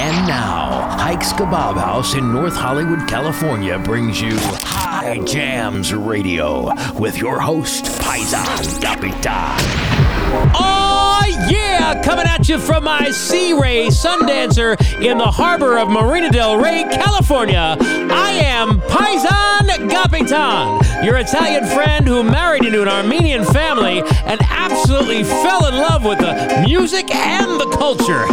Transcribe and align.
And 0.00 0.28
now, 0.28 0.96
Hike's 0.96 1.32
Kebab 1.32 1.74
House 1.74 2.14
in 2.14 2.32
North 2.32 2.54
Hollywood, 2.54 3.08
California 3.08 3.80
brings 3.80 4.20
you 4.20 4.38
High 4.38 5.18
Jams 5.24 5.92
Radio 5.92 6.72
with 6.94 7.18
your 7.18 7.40
host, 7.40 7.86
Paisan 8.00 8.80
Capitan. 8.80 9.58
Oh, 10.54 11.20
yeah! 11.50 12.00
Coming 12.04 12.26
at 12.26 12.48
you 12.48 12.60
from 12.60 12.84
my 12.84 13.10
Sea 13.10 13.54
Ray 13.54 13.88
Sundancer 13.88 14.80
in 15.02 15.18
the 15.18 15.26
harbor 15.26 15.78
of 15.78 15.88
Marina 15.90 16.30
del 16.30 16.58
Rey, 16.58 16.84
California. 16.92 17.76
I 17.80 18.40
am 18.44 18.80
Paisan 18.82 19.90
Capitan, 19.90 20.78
your 21.02 21.16
Italian 21.16 21.64
friend 21.66 22.06
who 22.06 22.22
married 22.22 22.64
into 22.64 22.82
an 22.82 22.88
Armenian 22.88 23.44
family 23.44 24.02
and 24.26 24.40
absolutely 24.48 25.22
fell 25.22 25.66
in 25.66 25.74
love 25.74 26.04
with 26.04 26.18
the 26.18 26.64
music 26.66 27.14
and 27.14 27.60
the 27.60 27.68
culture. 27.76 28.26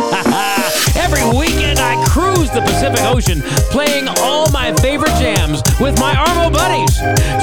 Every 0.98 1.24
weekend, 1.38 1.80
I 1.80 2.04
cruise 2.08 2.50
the 2.52 2.62
Pacific 2.62 3.02
Ocean 3.04 3.42
playing 3.70 4.08
all 4.20 4.50
my 4.52 4.74
favorite 4.78 5.16
jams 5.20 5.62
with 5.80 6.00
my 6.00 6.14
Armo 6.16 6.52
buddies. 6.52 6.96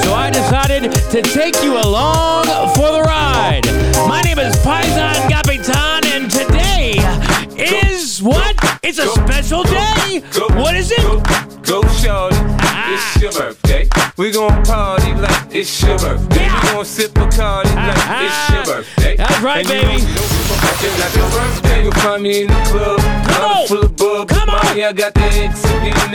So 0.03 0.13
I 0.13 0.31
decided 0.31 0.91
to 0.93 1.23
take 1.23 1.63
you 1.63 1.79
along 1.79 2.45
for 2.75 2.91
the 2.91 3.03
ride. 3.03 3.65
My 4.09 4.23
name 4.23 4.39
is 4.39 4.57
Paisan 4.57 5.29
Capitan, 5.29 6.05
and 6.07 6.31
today 6.31 6.95
is 7.57 8.23
what? 8.23 8.57
It's 8.83 8.99
a 8.99 9.07
special 9.09 9.63
day. 9.63 10.23
What 10.55 10.75
is 10.75 10.91
it? 10.91 11.03
Go, 11.63 11.83
shorty, 11.95 12.37
it's 12.93 13.21
your 13.21 13.33
birthday. 13.33 13.89
We 14.17 14.31
gon' 14.31 14.65
party 14.65 15.13
like 15.15 15.55
it's 15.55 15.83
your 15.83 15.99
birthday. 15.99 16.45
Yeah. 16.45 16.63
We 16.63 16.69
gon' 16.73 16.85
sip 16.85 17.17
a 17.17 17.27
party 17.29 17.71
like 17.71 17.97
uh-huh. 17.97 18.27
it's 18.27 18.69
your 18.69 18.77
birthday. 18.77 19.17
That's 19.17 19.41
right, 19.41 19.59
and 19.59 19.69
baby. 19.69 20.03
know 20.03 20.99
like 21.01 21.15
your 21.17 21.31
birthday. 21.31 21.83
You'll 21.83 21.93
find 21.93 22.23
me 22.23 22.43
in 22.43 22.49
the 22.49 22.63
club. 22.69 23.01
Come 23.01 23.45
I'm 23.45 23.57
on. 23.57 23.67
full 23.67 23.85
of 23.85 23.97
bub. 23.97 24.29
Come 24.29 24.51
on. 24.51 24.65
Mommy, 24.65 24.85
I 24.85 24.93
got 24.93 25.15
the 25.15 25.21
X 25.21 25.65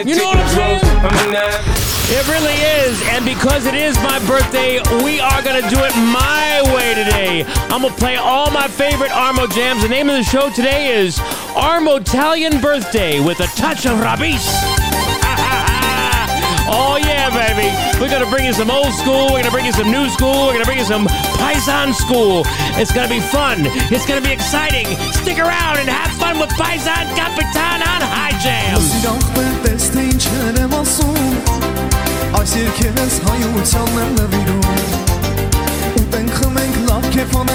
You 0.06 0.16
know 0.16 0.28
what 0.28 0.38
I'm 0.38 0.56
saying? 0.56 0.80
I'm 0.84 1.26
in 1.26 1.34
that. 1.34 1.84
It 2.10 2.26
really 2.30 2.56
is, 2.88 2.96
and 3.12 3.26
because 3.26 3.66
it 3.66 3.76
is 3.76 3.98
my 3.98 4.18
birthday, 4.28 4.80
we 5.04 5.20
are 5.20 5.42
gonna 5.42 5.68
do 5.70 5.76
it 5.84 5.94
my 5.98 6.62
way 6.74 6.96
today. 6.96 7.44
I'm 7.68 7.82
gonna 7.82 7.94
play 7.96 8.16
all 8.16 8.50
my 8.52 8.68
favorite 8.68 9.12
Armo 9.12 9.52
jams. 9.52 9.82
The 9.82 9.90
name 9.90 10.10
of 10.10 10.16
the 10.16 10.24
show 10.24 10.50
today 10.52 10.96
is 10.96 11.20
Armo 11.58 12.00
Italian 12.00 12.62
Birthday 12.62 13.20
with 13.20 13.42
a 13.42 13.48
touch 13.58 13.86
of 13.86 13.98
Rabiz. 14.00 14.87
oh 16.69 16.97
yeah, 16.97 17.31
baby! 17.31 17.69
We're 18.01 18.11
gonna 18.11 18.31
bring 18.31 18.45
you 18.47 18.53
some 18.53 18.71
old 18.71 18.93
school. 18.95 19.33
We're 19.33 19.43
gonna 19.43 19.55
bring 19.55 19.67
you 19.67 19.73
some 19.73 19.91
new 19.91 20.09
school. 20.11 20.47
We're 20.47 20.55
gonna 20.57 20.71
bring 20.71 20.79
you 20.79 20.85
some 20.85 21.07
Paisan 21.41 21.95
school. 21.95 22.43
It's 22.81 22.93
gonna 22.93 23.09
be 23.09 23.21
fun. 23.21 23.67
It's 23.95 24.07
gonna 24.07 24.21
be 24.21 24.33
exciting. 24.33 24.87
Stick 25.23 25.39
around 25.39 25.79
and 25.79 25.89
have 25.89 26.13
fun 26.19 26.39
with 26.39 26.51
Paisan 26.61 27.07
Capitan 27.19 27.79
on 27.83 28.01
High 28.03 28.37
Jam. 28.45 28.79
Սիրախբեր 28.89 29.55
տեսնեին 29.67 30.19
չերեմ 30.27 30.77
ասում 30.81 31.21
Այս 32.41 32.55
երկերս 32.59 33.19
հայության 33.27 33.99
եմ 34.03 34.15
նվիրում 34.19 34.63
Ուտենք 36.03 36.37
խմենք 36.41 36.79
լավ 36.89 37.11
կեփանենք 37.17 37.53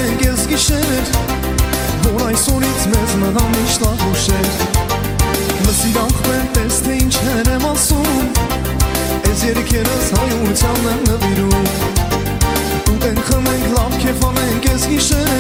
Ես 9.28 9.44
երիքերս 9.48 10.08
հայությունն 10.18 10.88
եմ 10.92 11.04
նվիրում 11.08 11.68
Ու 12.92 12.96
տենքը 13.04 13.42
մենք 13.48 13.68
լավ 13.76 13.98
կեֆանենք 14.06 14.70
ես 14.72 14.88
գիշեր 14.92 15.31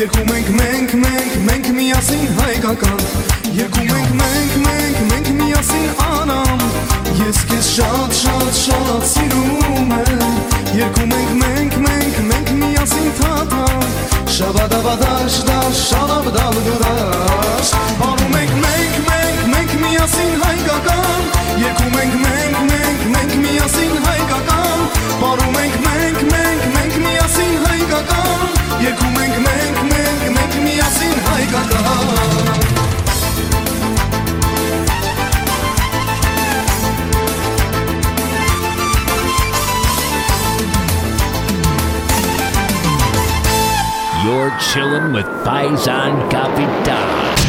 Երկում 0.00 0.30
ենք 0.32 0.46
մենք, 0.56 0.92
մենք, 0.96 1.32
մենք 1.44 1.66
միասին 1.76 2.22
հայկական 2.38 3.00
Երկում 3.52 3.90
ենք 3.98 4.14
մենք, 4.20 4.54
մենք, 4.62 5.00
մենք 5.10 5.28
միասին 5.40 5.90
անամ 6.06 6.62
Ես 7.18 7.40
քեզ 7.50 7.68
շատ, 7.74 8.14
շատ, 8.20 8.54
շատ 8.60 9.04
սիրում 9.10 9.92
եմ 9.98 10.22
Երկում 10.78 11.12
ենք 11.18 11.34
մենք, 11.42 11.76
մենք, 11.84 12.16
մենք 12.30 12.54
միասին 12.62 13.12
թաթամ 13.20 13.84
Շաբադավադաշ, 14.38 15.38
դաշ, 15.50 15.84
շալաբդալ 15.90 16.58
դուրաշ 16.70 17.76
Բարում 18.00 18.40
ենք 18.40 18.56
մենք, 18.64 18.98
մենք, 19.10 19.46
մենք 19.52 19.78
միասին 19.84 20.34
հայկական 20.46 21.30
Երկում 21.66 22.02
ենք 22.06 22.20
մենք, 22.24 22.60
մենք, 22.72 23.06
մենք 23.18 23.38
միասին 23.44 23.96
հայկական 24.08 24.84
Բարում 25.26 25.64
ենք 25.66 25.80
մենք, 25.90 26.28
մենք, 26.32 26.68
մենք 26.78 27.00
միասին 27.04 27.58
հայկական 27.68 28.60
Երկում 28.80 29.19
You're 31.50 31.58
chilling 44.60 45.12
with 45.12 45.26
Paisan 45.44 46.30
Capitan 46.30 47.39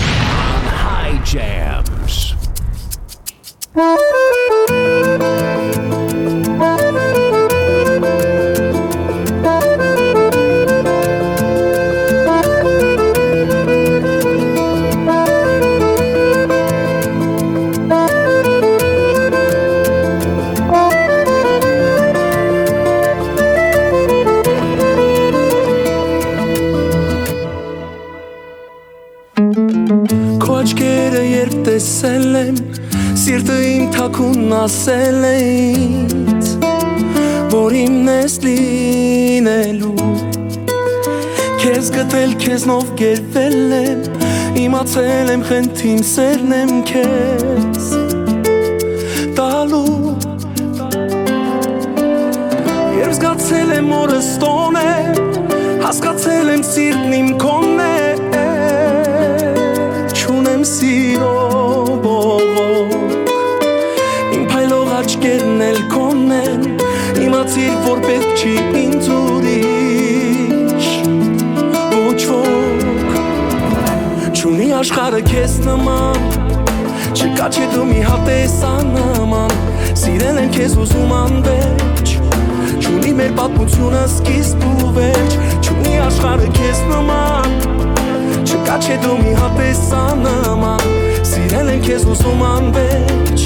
քեզնով 42.81 42.97
գերվել 42.97 43.73
եմ 43.77 43.99
իմացել 44.57 45.29
եմ 45.35 45.43
խնդին 45.45 46.01
սերն 46.07 46.53
եմ 46.57 46.71
քեզ 46.89 47.89
տալու 49.37 50.15
Երբ 52.97 53.13
զգացել 53.19 53.75
եմ 53.77 53.93
օրս 54.01 54.31
տոն 54.41 54.81
է 54.81 55.20
չունի 74.81 74.89
աշխարհը 74.89 75.19
քեզ 75.29 75.55
նման 75.61 76.23
չկա 77.13 77.47
չէ 77.53 77.65
դու 77.69 77.83
մի 77.85 77.99
հատ 78.01 78.21
տեսանման 78.25 79.51
սիրել 80.01 80.39
եմ 80.41 80.47
քեզ 80.55 80.73
ուզում 80.81 81.11
անվերջ 81.17 82.13
չունի 82.81 83.11
մեր 83.19 83.35
պատմությունը 83.37 84.01
սկիզբ 84.15 84.65
ու 84.71 84.89
վերջ 84.97 85.37
չունի 85.61 85.93
աշխարհը 86.07 86.49
քեզ 86.57 86.81
նման 86.89 87.55
չկա 88.41 88.79
չէ 88.81 88.97
դու 89.05 89.19
մի 89.21 89.35
հատ 89.41 89.59
տեսանման 89.61 90.87
սիրել 91.33 91.73
եմ 91.75 91.85
քեզ 91.85 92.07
ուզում 92.15 92.41
անվերջ 92.49 93.45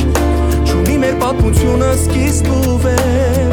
Ունի 0.75 0.95
մեր 1.01 1.15
պատմությունը 1.25 1.91
սկիզբ 2.05 2.49
ու 2.55 2.77
վերջ 2.85 3.44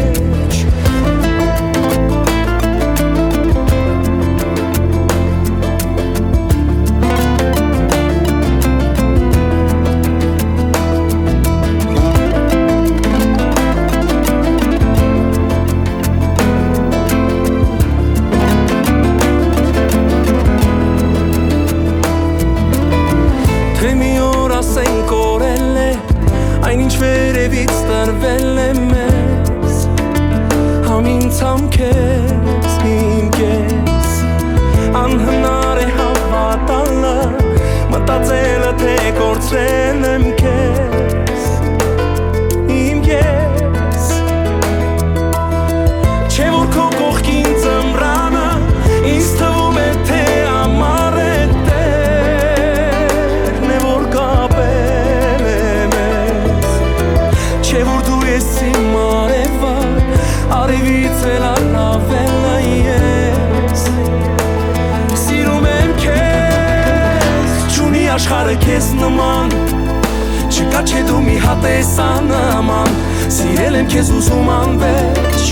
եմ 73.83 73.89
քեզ 73.91 74.11
ուզում 74.15 74.49
անվեջ 74.53 75.47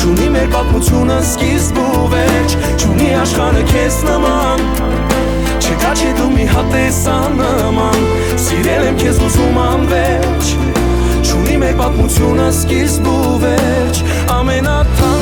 Չունի 0.00 0.28
մեր 0.32 0.46
պատմությունը 0.54 1.16
սկիզբ 1.26 1.80
ու 1.82 2.04
վերջ 2.14 2.54
Չունի 2.80 3.08
աշխարհը 3.20 3.64
քեզ 3.72 3.98
նման 4.06 4.64
Չկա 5.60 5.92
չի 6.00 6.10
դու 6.20 6.30
մի 6.36 6.46
հատեսան 6.54 7.36
նման 7.42 8.08
Սիրել 8.46 8.88
եմ 8.88 8.98
քեզ 9.04 9.22
ուզում 9.28 9.62
անվեջ 9.66 10.52
Չունի 11.28 11.60
մեր 11.64 11.78
պատմությունը 11.82 12.50
սկիզբ 12.62 13.10
ու 13.12 13.38
վերջ 13.44 14.04
Ամենաթան 14.40 15.19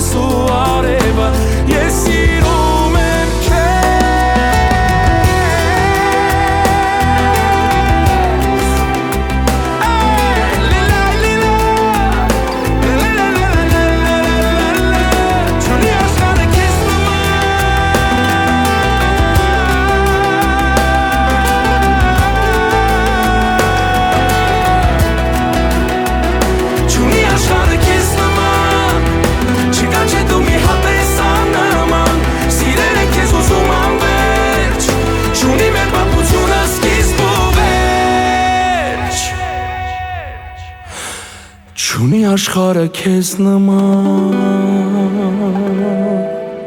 suareva 0.00 1.30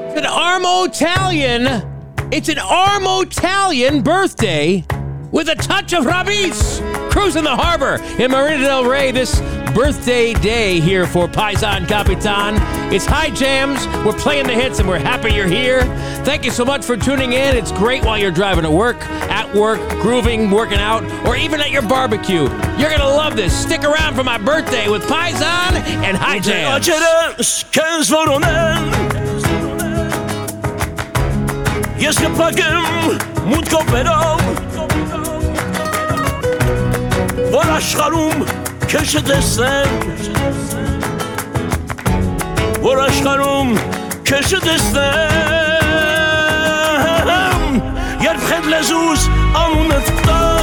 It's 0.09 0.17
an 0.17 0.23
Armo 0.23 0.87
Italian. 0.87 1.67
It's 2.31 2.49
an 2.49 2.57
Armo 2.57 3.23
Italian 3.23 4.01
birthday 4.01 4.83
with 5.31 5.47
a 5.49 5.55
touch 5.55 5.93
of 5.93 6.05
Rabiz. 6.05 6.81
Cruising 7.11 7.43
the 7.43 7.55
harbor 7.55 8.01
in 8.17 8.31
Marina 8.31 8.63
del 8.63 8.85
Rey 8.85 9.11
this 9.11 9.39
birthday 9.73 10.33
day 10.33 10.79
here 10.79 11.05
for 11.05 11.27
Paisan 11.27 11.87
Capitan. 11.87 12.55
It's 12.93 13.05
High 13.05 13.29
Jams. 13.29 13.85
We're 14.05 14.17
playing 14.17 14.47
the 14.47 14.53
hits 14.53 14.79
and 14.79 14.87
we're 14.87 14.99
happy 14.99 15.33
you're 15.33 15.47
here. 15.47 15.81
Thank 16.23 16.45
you 16.45 16.51
so 16.51 16.65
much 16.65 16.85
for 16.85 16.97
tuning 16.97 17.33
in. 17.33 17.55
It's 17.55 17.71
great 17.71 18.03
while 18.03 18.17
you're 18.17 18.31
driving 18.31 18.63
to 18.63 18.71
work, 18.71 18.97
at 19.29 19.53
work, 19.55 19.79
grooving, 20.01 20.49
working 20.49 20.79
out, 20.79 21.03
or 21.27 21.35
even 21.35 21.61
at 21.61 21.71
your 21.71 21.81
barbecue. 21.81 22.43
You're 22.77 22.89
going 22.89 22.99
to 22.99 23.07
love 23.07 23.35
this. 23.35 23.57
Stick 23.57 23.83
around 23.83 24.15
for 24.15 24.23
my 24.23 24.37
birthday 24.37 24.89
with 24.89 25.03
Paisan 25.03 25.75
and 26.03 26.17
High 26.17 26.39
Jams. 26.39 26.85
کشت 38.89 39.29
استم 39.31 39.83
برش 42.83 43.23
خانوم 43.23 43.75
کشت 44.25 44.67
استم 44.67 45.09
یر 48.21 48.37
خد 48.37 48.65
لزوز 48.65 49.29
آمونت 49.53 50.25
دا 50.25 50.59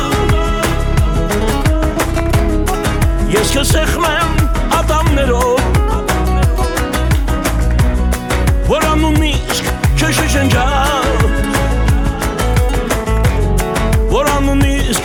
یس 3.31 3.53
که 3.53 3.63
سخمم 3.63 4.51
آدم 4.79 5.15
نرو. 5.15 5.57
برانو 8.69 9.11
میشک 9.11 9.65
کشت 9.99 10.29
جنجا 10.29 10.67
برانو 14.13 14.55
میشک 14.55 15.03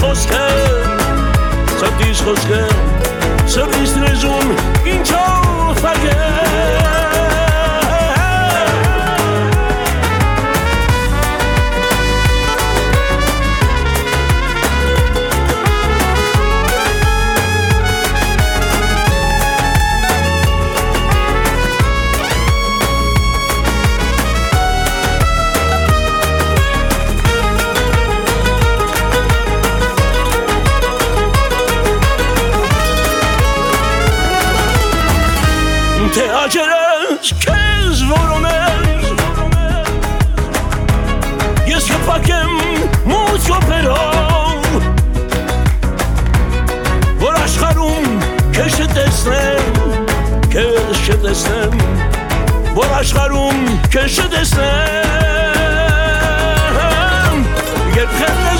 خوشگل 0.00 0.84
صدیش 1.80 2.22
خوشگل 2.22 2.72
صدیش 3.46 3.96
نجوم 3.96 4.56
اینجا! 4.84 5.39
دستم 49.20 49.56
کش 50.50 51.10
دستم 51.10 51.70
برش 52.76 53.14
خروم 53.14 53.82
کش 53.94 54.18
دستم 54.18 55.04
یک 57.96 58.08
خرد 58.08 58.59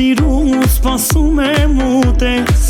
սիրում 0.00 0.52
ու 0.56 0.64
սպասում 0.64 1.40
եմ 1.44 1.72
ու 1.84 2.12
տես 2.20 2.68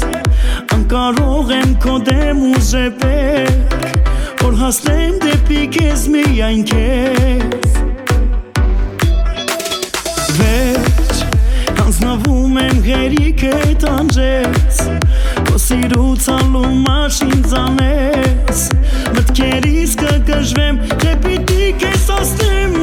Անկարող 0.75 1.53
եմ 1.55 1.75
քո 1.85 1.93
դեմ 2.09 2.41
ու 2.49 2.63
ժեպեք 2.67 3.77
Որ 4.41 4.57
հասնեմ 4.59 5.21
դեպի 5.23 5.61
քեզ 5.77 6.03
միայն 6.15 6.65
քեզ 6.73 7.79
Վերջ 10.41 11.23
հանձնվում 11.79 12.59
եմ 12.65 12.83
հերիք 12.89 13.47
հետ 13.47 13.89
անջես 13.93 14.83
Քո 15.47 15.63
սիրուց 15.69 16.31
ալում 16.35 16.93
աշին 16.97 17.49
ձանես 17.55 18.67
Մտքերիս 19.21 19.99
կգժվեմ, 20.03 20.85
թե 20.99 21.19
պիտի 21.29 21.75
քեզ 21.85 22.11
ասնեմ 22.19 22.81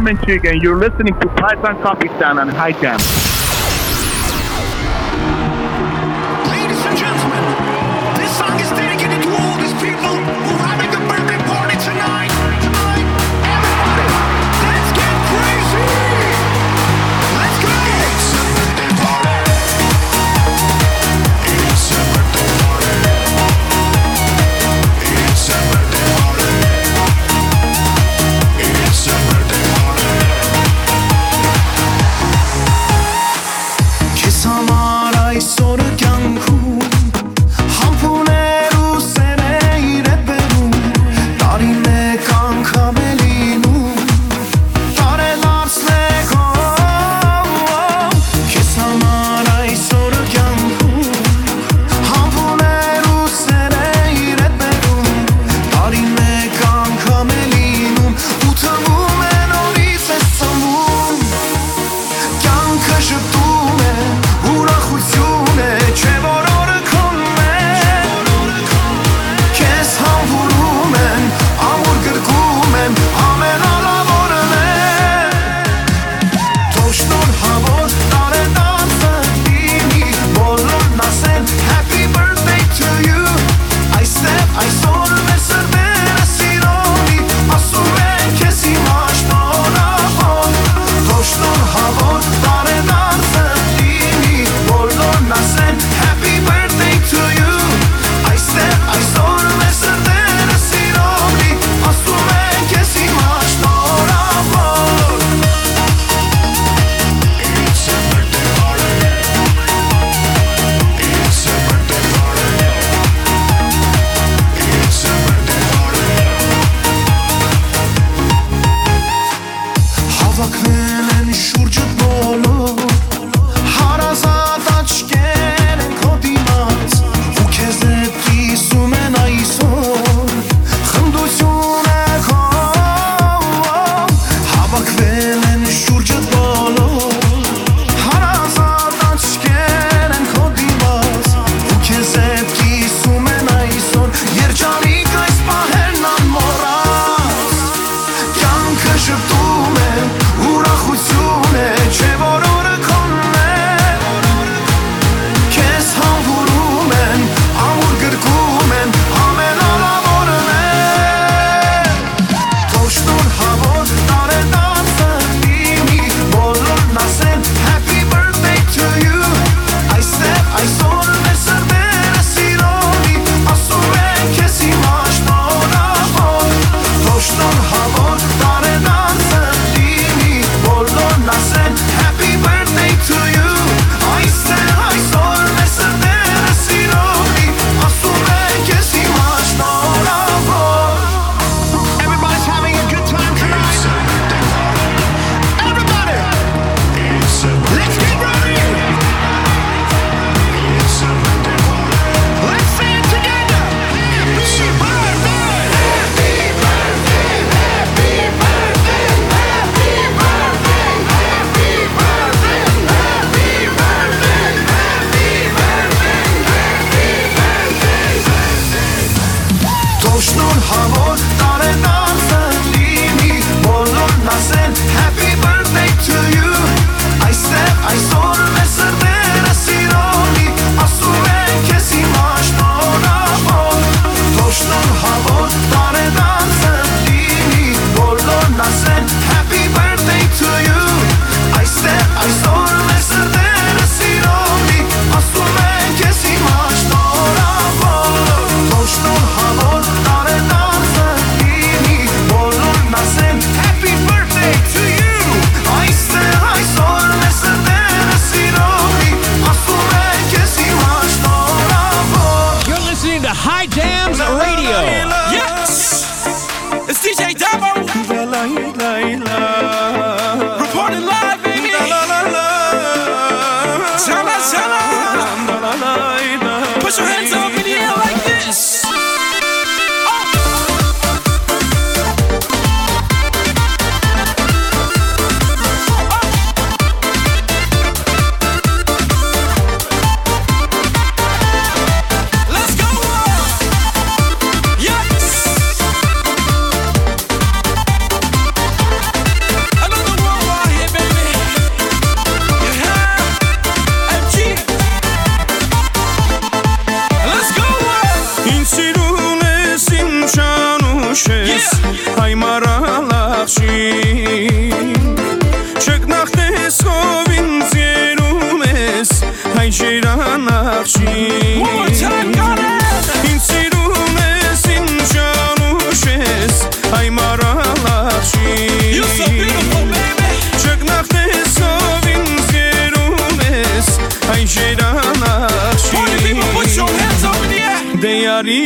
Armin 0.00 0.16
You're 0.62 0.78
listening 0.78 1.12
to 1.20 1.26
Paisan 1.28 1.82
Capitan 1.82 2.38
on 2.38 2.48
High 2.48 2.72
Jam. 2.72 3.19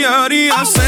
enviaria 0.05 0.65
sem 0.67 0.84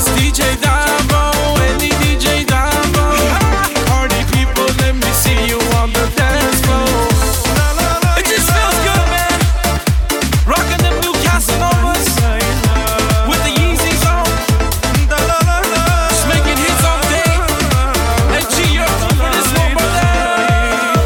It's 0.00 0.06
DJ 0.10 0.54
Davo, 0.62 1.58
any 1.74 1.90
DJ 1.98 2.46
Davo. 2.46 3.18
Party 3.90 4.22
people, 4.30 4.68
let 4.78 4.94
me 4.94 5.10
see 5.10 5.34
you 5.50 5.58
on 5.74 5.90
the 5.90 6.06
dance 6.14 6.60
floor. 6.62 6.86
It 8.14 8.26
just 8.30 8.46
feels 8.46 8.78
good, 8.86 9.06
man. 9.10 9.38
Rocking 10.46 10.78
with 13.26 13.42
the 13.42 13.50
Yeezys 13.58 14.04
on. 14.06 14.22
Making 16.30 16.58
hits 16.62 16.84
all 16.86 17.02
day. 17.10 17.34
And 18.38 18.46
for 19.18 19.30
this 19.34 19.50
one. 19.58 19.74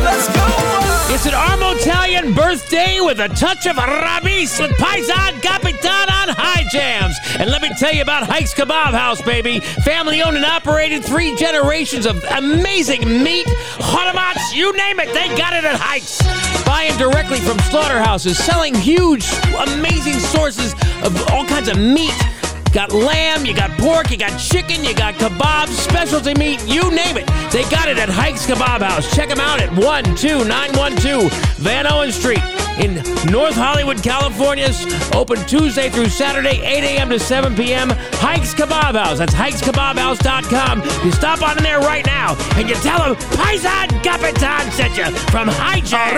Let's 0.05 0.29
go. 0.37 0.45
It's 1.15 1.25
an 1.25 1.33
Armo 1.33 1.81
Italian 1.81 2.35
birthday 2.35 3.01
with 3.01 3.21
a 3.21 3.29
touch 3.31 3.65
of 3.67 3.77
Rabiz 3.77 4.61
with 4.61 4.73
Paisan 4.77 5.41
Capitan 5.41 6.02
Jams. 6.73 7.19
And 7.39 7.51
let 7.51 7.61
me 7.61 7.71
tell 7.79 7.93
you 7.93 8.01
about 8.01 8.27
Hikes 8.27 8.55
Kebab 8.55 8.93
House, 8.93 9.21
baby. 9.21 9.61
Family 9.85 10.23
owned 10.23 10.37
and 10.37 10.45
operated, 10.47 11.05
three 11.05 11.37
generations 11.37 12.07
of 12.07 12.25
amazing 12.31 13.23
meat, 13.23 13.47
haramats, 13.77 14.55
you 14.55 14.75
name 14.75 14.99
it, 14.99 15.13
they 15.13 15.29
got 15.37 15.53
it 15.53 15.65
at 15.65 15.77
Hikes. 15.79 16.23
Buying 16.65 16.97
directly 16.97 17.41
from 17.41 17.59
slaughterhouses, 17.71 18.39
selling 18.39 18.75
huge, 18.75 19.27
amazing 19.69 20.15
sources 20.15 20.73
of 21.03 21.15
all 21.31 21.45
kinds 21.45 21.69
of 21.69 21.77
meat. 21.77 22.15
Got 22.73 22.93
lamb, 22.93 23.45
you 23.45 23.55
got 23.55 23.71
pork, 23.73 24.11
you 24.11 24.17
got 24.17 24.39
chicken, 24.39 24.83
you 24.83 24.95
got 24.95 25.15
kebabs, 25.15 25.69
specialty 25.69 26.33
meat, 26.35 26.65
you 26.67 26.91
name 26.91 27.19
it. 27.19 27.27
They 27.53 27.65
got 27.65 27.89
it 27.89 27.99
at 27.99 28.09
Hikes 28.09 28.47
Kebab 28.47 28.81
House. 28.81 29.15
Check 29.15 29.29
them 29.29 29.41
out 29.41 29.61
at 29.61 29.69
12912 29.75 31.31
Vanowen 31.61 32.11
Street 32.11 32.62
in 32.79 32.95
North 33.31 33.55
Hollywood, 33.55 34.03
California. 34.03 34.69
Open 35.15 35.37
Tuesday 35.47 35.89
through 35.91 36.09
Saturday, 36.09 36.61
8 36.63 36.85
a.m. 36.85 37.11
to 37.11 37.19
7 37.19 37.55
p.m. 37.55 37.91
Hikes 37.91 38.55
Kebab 38.55 38.95
House. 38.95 39.19
That's 39.19 39.35
hikeskebabhouse.com. 39.35 40.83
You 41.05 41.13
stop 41.13 41.43
on 41.43 41.59
in 41.59 41.65
there 41.65 41.81
right 41.81 42.05
now 42.07 42.37
and 42.57 42.69
you 42.69 42.75
tell 42.77 42.99
them 42.99 43.17
Paisan 43.37 44.03
Capitan 44.03 44.71
sent 44.73 44.97
you 44.97 45.05
from 45.31 45.49
Hijack. 45.49 46.13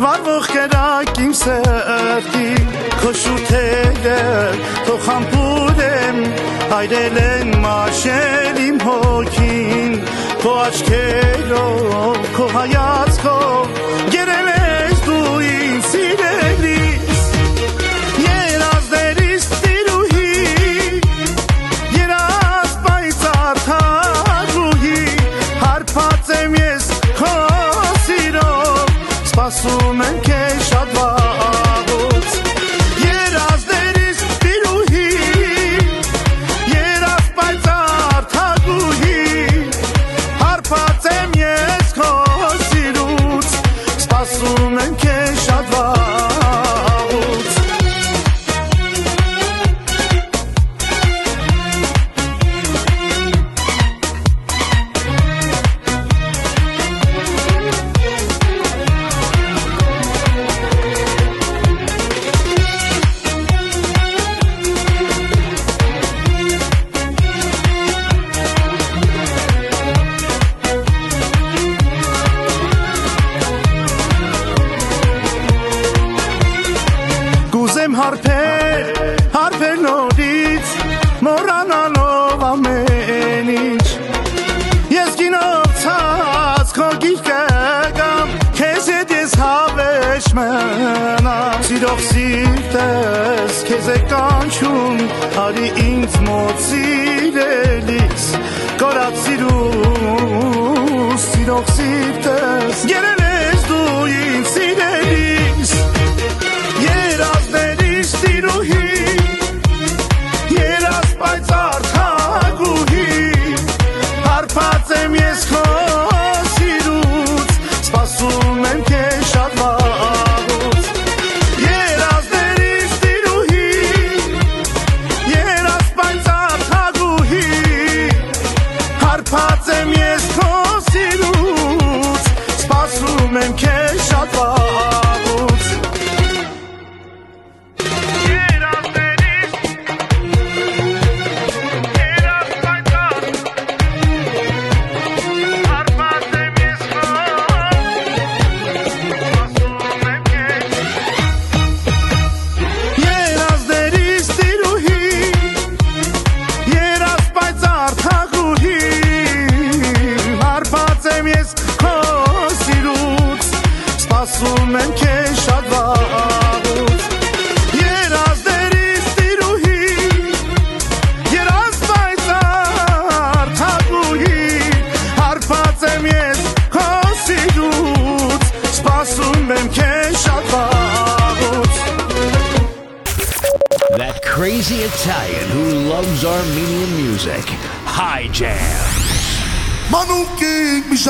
Վարվող 0.00 0.46
կրակ 0.48 1.18
իմ 1.20 1.32
սրտի 1.36 2.44
քո 3.00 3.10
շուրթերը 3.22 4.14
թող 4.86 5.02
համբուր 5.06 5.82
եմ 5.86 6.20
հայրել 6.70 7.18
են 7.24 7.52
մաշել 7.64 8.60
իմ 8.64 8.78
հոգին 8.86 9.98
քո 10.44 10.54
աչքերով 10.62 12.24
քո 12.38 12.48
հայացքով 12.56 13.76
գերել 14.16 14.50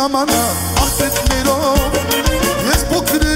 ժամանա 0.01 0.37
աղտետներով 0.81 1.97
Ես 2.71 2.85
փոքրի 2.89 3.35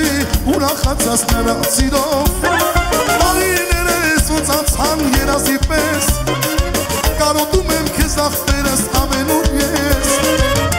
ուրախացած 0.53 1.25
նրա 1.33 1.57
սիրով 1.75 2.47
Մարիներես 2.47 4.31
ոնց 4.33 4.53
անցան 4.55 5.03
երազի 5.19 5.59
պես 5.67 6.09
Կարոտում 7.21 7.75
եմ 7.77 7.91
քեզ 7.99 8.17
աղբերս 8.25 8.85
ամենուր 9.03 9.51
ես 9.61 10.17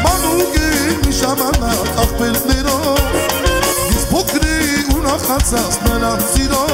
Մանուկի 0.08 0.68
մի 1.06 1.14
ժամանա 1.22 1.74
աղբերներով 2.06 3.20
Ես 3.94 4.08
փոքրի 4.16 4.58
ուրախացած 4.98 5.82
նրա 5.86 6.16
սիրով 6.32 6.65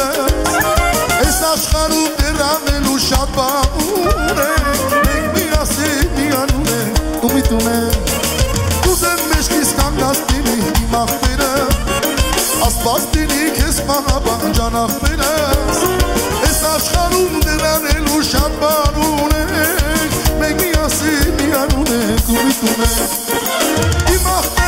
ուրը 0.00 0.70
Ես 1.20 1.38
աշխարում 1.50 2.12
դերանվելու 2.20 2.98
շատ 3.04 3.32
բաուր 3.36 4.40
է 4.44 4.52
Մենք 5.06 5.26
միասին 5.36 6.06
միանում 6.18 6.70
են 6.76 6.92
ու 7.20 7.30
միտում 7.34 7.66
են 7.72 7.98
Կուզեմ 8.86 9.24
մեջքիս 9.32 9.72
կանգնած 9.80 10.22
լինի 10.30 10.56
իմ 10.70 10.96
աղբերը 11.00 11.50
Աստված 12.68 13.08
լինի 13.18 13.50
քեզ 13.58 13.82
մահաբանջան 13.90 14.78
աղբերը 14.84 15.34
Ես 16.46 16.62
աշխարում 16.74 17.36
դերանելու 17.48 18.24
շատ 18.30 18.56
բաուր 18.64 19.36
է 19.40 19.68
Մենք 20.40 20.64
միասին 20.64 21.36
միանում 21.42 21.94
ենք 22.00 22.32
ու 22.32 22.40
միտում 22.48 22.88
են 22.88 24.16
Իմ 24.16 24.32
աղբերը 24.38 24.59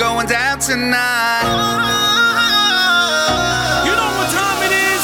going 0.00 0.26
down 0.26 0.58
tonight. 0.58 1.44
You 3.84 3.92
know 3.92 4.10
what 4.16 4.28
time 4.32 4.60
it 4.64 4.72
is? 4.72 5.02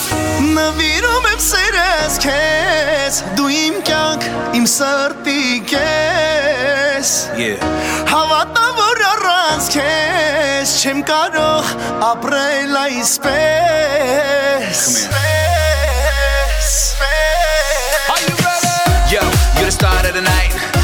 Նվիրում 0.57 1.27
եմ 1.33 1.43
սերես 1.45 2.17
քեզ 2.25 3.19
Դու 3.37 3.51
իմ 3.57 3.77
կյանք, 3.91 4.25
իմ 4.57 4.65
սրտի 4.73 5.43
կես 5.73 7.11
Yeah. 7.37 7.61
Հավատա, 8.09 8.65
որ 8.79 9.03
առանց 9.11 9.69
քեզ 9.77 10.73
Չեմ 10.81 11.05
կարող 11.13 11.75
ապրել 12.15 12.81
այսպես 12.87 14.81
Are 18.15 18.23
you 18.25 18.35
ready? 18.41 18.73
Yo, 19.13 19.21
you're 19.61 19.69
the 19.69 19.77
start 19.77 20.09
of 20.09 20.17
the 20.17 20.25
night. 20.25 20.76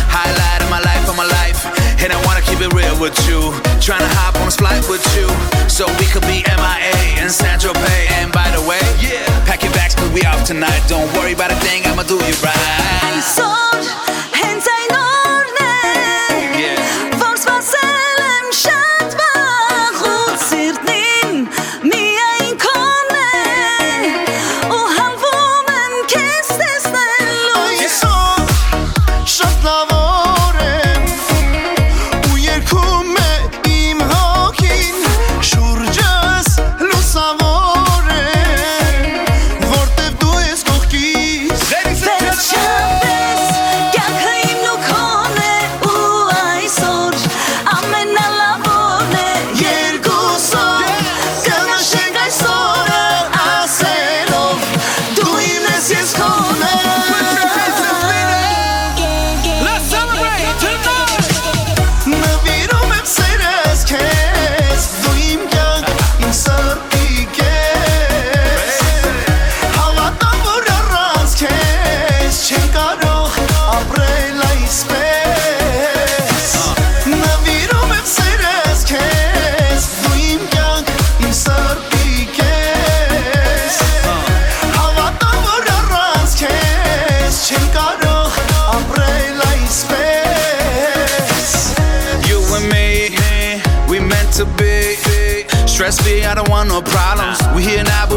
And 2.03 2.13
I 2.13 2.19
wanna 2.27 2.43
keep 2.43 2.61
it 2.61 2.73
real 2.75 2.99
with 2.99 3.17
you. 3.29 3.55
Tryna 3.79 4.11
hop 4.19 4.35
on 4.37 4.47
this 4.47 4.57
flight 4.57 4.83
with 4.89 5.05
you. 5.15 5.27
So 5.69 5.87
we 5.99 6.07
could 6.07 6.27
be 6.27 6.43
MIA 6.43 7.23
in 7.23 7.31
San 7.31 7.59
Tropez. 7.59 8.11
And 8.19 8.33
by 8.33 8.51
the 8.51 8.63
way, 8.67 8.83
yeah, 8.99 9.23
pack 9.47 9.63
your 9.63 9.73
bags 9.73 9.95
cause 9.95 10.11
we 10.11 10.23
off 10.23 10.45
tonight. 10.45 10.83
Don't 10.89 11.11
worry 11.15 11.33
about 11.33 11.53
a 11.53 11.57
thing, 11.57 11.87
I'ma 11.87 12.03
do 12.03 12.17
you 12.17 12.35
right. 12.43 13.03
I 13.07 13.21
sold. 13.23 14.12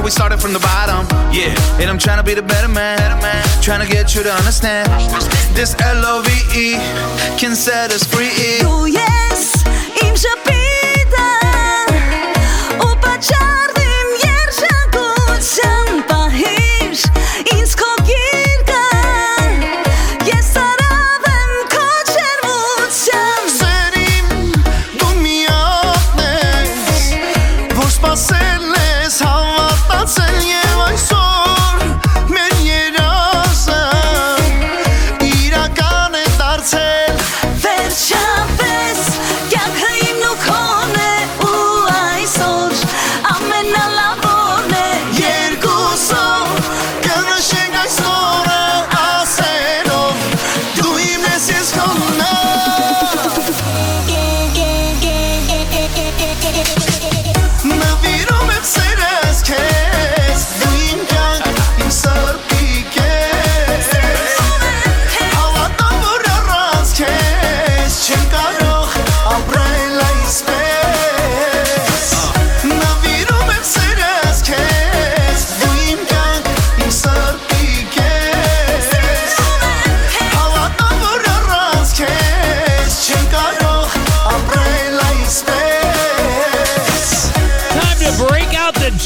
we 0.05 0.11
started 0.11 0.39
from 0.39 0.53
the 0.53 0.59
bottom. 0.59 1.07
Yeah, 1.33 1.81
and 1.81 1.89
I'm 1.89 1.97
trying 1.97 2.19
to 2.19 2.23
be 2.23 2.35
the 2.35 2.43
better 2.43 2.67
man. 2.67 2.95
Trying 3.63 3.81
to 3.81 3.91
get 3.91 4.13
you 4.13 4.21
to 4.21 4.31
understand. 4.31 4.87
This 5.55 5.73
L 5.81 6.05
O 6.05 6.21
V 6.21 6.29
E 6.53 6.73
can 7.39 7.55
set 7.55 7.91
us 7.91 8.03
free. 8.03 8.29
Oh, 8.61 8.85
yeah. 8.85 9.34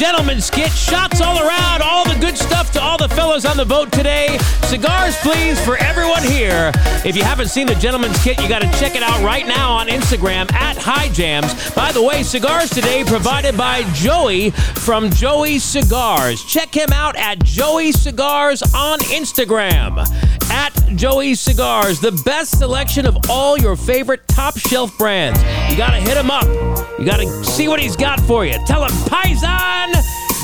Out 0.02 0.12
the 0.16 0.20
gentleman's 0.20 0.50
kit. 0.50 0.70
Shots 0.72 1.20
all 1.20 1.38
around. 1.38 1.82
All 1.82 2.04
the 2.04 2.18
good 2.20 2.36
stuff 2.36 2.70
to 2.72 2.80
all 2.80 2.98
the 2.98 3.08
fellas 3.08 3.44
on 3.44 3.56
the 3.56 3.64
boat 3.64 3.92
today. 3.92 4.38
Cigars, 4.62 5.16
please, 5.18 5.62
for 5.64 5.76
everyone 5.78 6.22
here. 6.22 6.72
If 7.04 7.16
you 7.16 7.22
haven't 7.22 7.48
seen 7.48 7.66
the 7.66 7.74
gentleman's 7.74 8.22
kit, 8.22 8.40
you 8.40 8.48
got 8.48 8.62
to 8.62 8.68
check 8.78 8.94
it 8.94 9.02
out 9.02 9.22
right 9.22 9.46
now 9.46 9.72
on 9.72 9.88
Instagram 9.88 10.52
at 10.52 10.76
High 10.76 11.08
Jams. 11.08 11.70
By 11.74 11.92
the 11.92 12.02
way, 12.02 12.22
cigars 12.22 12.70
today 12.70 13.04
provided 13.04 13.56
by 13.56 13.82
Joey 13.94 14.50
from 14.50 15.10
Joey 15.10 15.58
Cigars. 15.58 16.44
Check 16.44 16.74
him 16.74 16.90
out 16.92 17.16
at 17.16 17.42
Joey 17.44 17.92
Cigars 17.92 18.62
on 18.74 18.98
Instagram. 19.00 20.06
At 20.50 20.74
Joey 20.96 21.34
Cigars, 21.34 22.00
the 22.00 22.12
best 22.24 22.58
selection 22.58 23.06
of 23.06 23.16
all 23.28 23.56
your 23.56 23.76
favorite 23.76 24.26
top 24.28 24.58
shelf 24.58 24.96
brands. 24.98 25.40
You 25.70 25.76
got 25.76 25.90
to 25.90 26.00
hit 26.00 26.16
him 26.16 26.30
up. 26.30 26.44
You 26.98 27.06
got 27.06 27.20
to 27.20 27.44
see 27.44 27.68
what 27.68 27.80
he's 27.80 27.96
got 27.96 28.20
for 28.20 28.44
you. 28.44 28.58
Tell 28.66 28.84
him 28.84 28.90
Paisan 29.08 29.94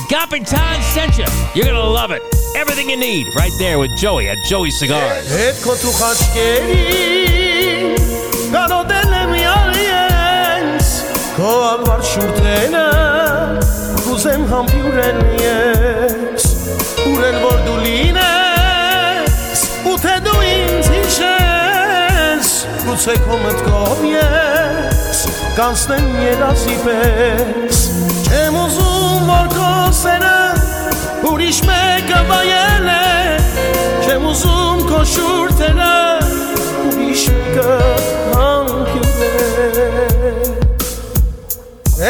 Capitan 0.08 0.80
sent 0.82 1.18
you. 1.18 1.26
You're 1.54 1.64
going 1.64 1.76
to 1.76 1.90
love 1.90 2.12
it. 2.12 2.22
Everything 2.56 2.88
you 2.88 2.96
need 2.96 3.26
right 3.34 3.52
there 3.58 3.78
with 3.78 3.90
Joey 3.98 4.28
at 4.28 4.38
Joey 4.46 4.70
Cigars. 4.70 5.28
Գուցե 22.96 23.14
քո 23.26 23.36
մտքով 23.42 23.98
ես 24.08 25.18
կանցնեն 25.52 26.06
երազի 26.16 26.76
պես 26.80 27.80
Չեմ 28.24 28.54
ուզում 28.56 29.26
որ 29.28 29.50
քո 29.52 29.72
սերը 29.98 30.38
ուրիշ 31.28 31.58
մեկը 31.68 32.20
վայել 32.30 32.88
է 32.94 32.96
Չեմ 34.06 34.24
ուզում 34.30 34.80
քո 34.88 35.00
շուրթերը 35.12 35.90
ուրիշ 36.86 37.26
մեկը 37.36 37.76
համքյուր 38.32 39.20
է 39.28 39.28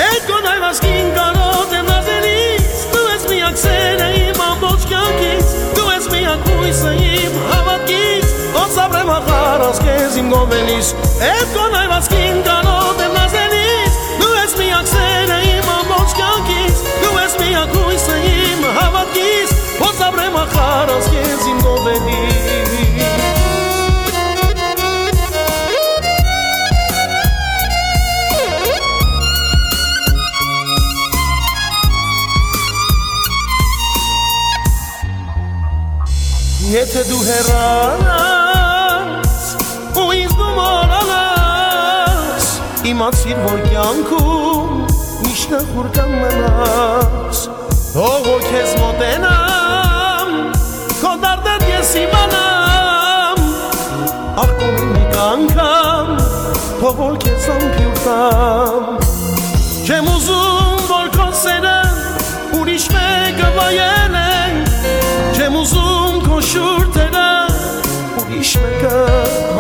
Այդ 0.05 0.22
կոնայվասկին 0.30 1.11
կարոտ 1.18 1.74
եմ 1.80 1.91
նազերից 1.91 2.87
Դու 2.95 3.09
ես 3.11 3.26
միակ 3.32 3.59
սերը 3.64 4.12
իմ 4.22 4.39
ամբոչ 4.53 4.78
կյանքից 4.95 5.59
Դու 5.80 5.91
ես 5.97 6.09
միակ 6.14 6.49
հույսը 6.53 6.95
իմ 7.11 7.43
հավատքից 7.51 8.16
իմ 10.17 10.29
գովելիս 10.33 10.91
Այդ 11.27 11.51
կոնայվասկին 11.53 12.39
կարոտ 12.47 13.03
եմ 13.05 13.17
նազերից 13.17 13.99
Դու 14.23 14.31
ես 14.37 14.55
միակ 14.61 14.89
սերը 14.93 15.39
իմ 15.51 15.69
ամբոչ 15.75 16.09
կյանքից 16.21 16.83
Դու 17.03 17.12
ես 17.19 17.37
միակ 17.43 17.77
հույսը 17.77 18.17
իմ 18.31 18.64
հավատքից 18.79 19.55
Ոնց 19.83 20.03
ապրեմ 20.09 20.39
ախարած 20.43 21.11
կեզ 21.17 21.49
իմ 21.53 21.64
գովելիս 21.67 22.45
Եթե 36.67 37.03
դու 37.09 37.25
հեռանաս 37.31 38.16
իմացիր 43.07 43.37
որ 43.39 43.61
կյանքում 43.71 44.71
միշտ 45.23 45.53
խուր 45.67 45.89
կմնաս 45.95 47.43
Թող 47.93 48.25
որ 48.25 48.41
քեզ 48.51 48.73
մոտենամ 48.81 50.33
քո 50.99 51.13
դարդեր 51.23 51.67
ես 51.71 51.93
իմանամ 52.01 53.45
աղկոմ 54.43 54.83
մի 54.97 55.05
անգամ 55.27 56.11
թող 56.81 56.99
որ 57.05 57.15
քեզ 57.27 57.47
ամփյուր 57.55 58.03
տամ 58.09 58.91
Չեմ 59.87 60.11
ուզում 60.17 60.83
որ 60.91 61.15
քո 61.15 61.31
սերը 61.45 61.79
ուրիշ 62.59 62.89
մեկը 62.97 63.53
վայել 63.61 64.19
է 64.25 64.35
Չեմ 65.39 65.63
ուզում 65.63 66.21
քո 66.27 66.43
շուրթերը 66.51 67.31
ուրիշ 68.25 68.57
մեկը 68.67 69.09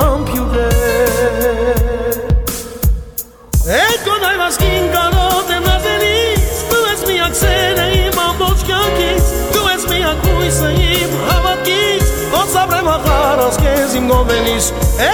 համբյուր 0.02 0.62
է 0.66 1.75
ακούσαι 10.12 10.70
προβοκής 11.12 12.04
Όσα 12.40 12.62
βρέμα 12.70 12.96
χάρας 13.06 13.54
και 13.62 13.72
ζυμνοβελής 13.90 14.64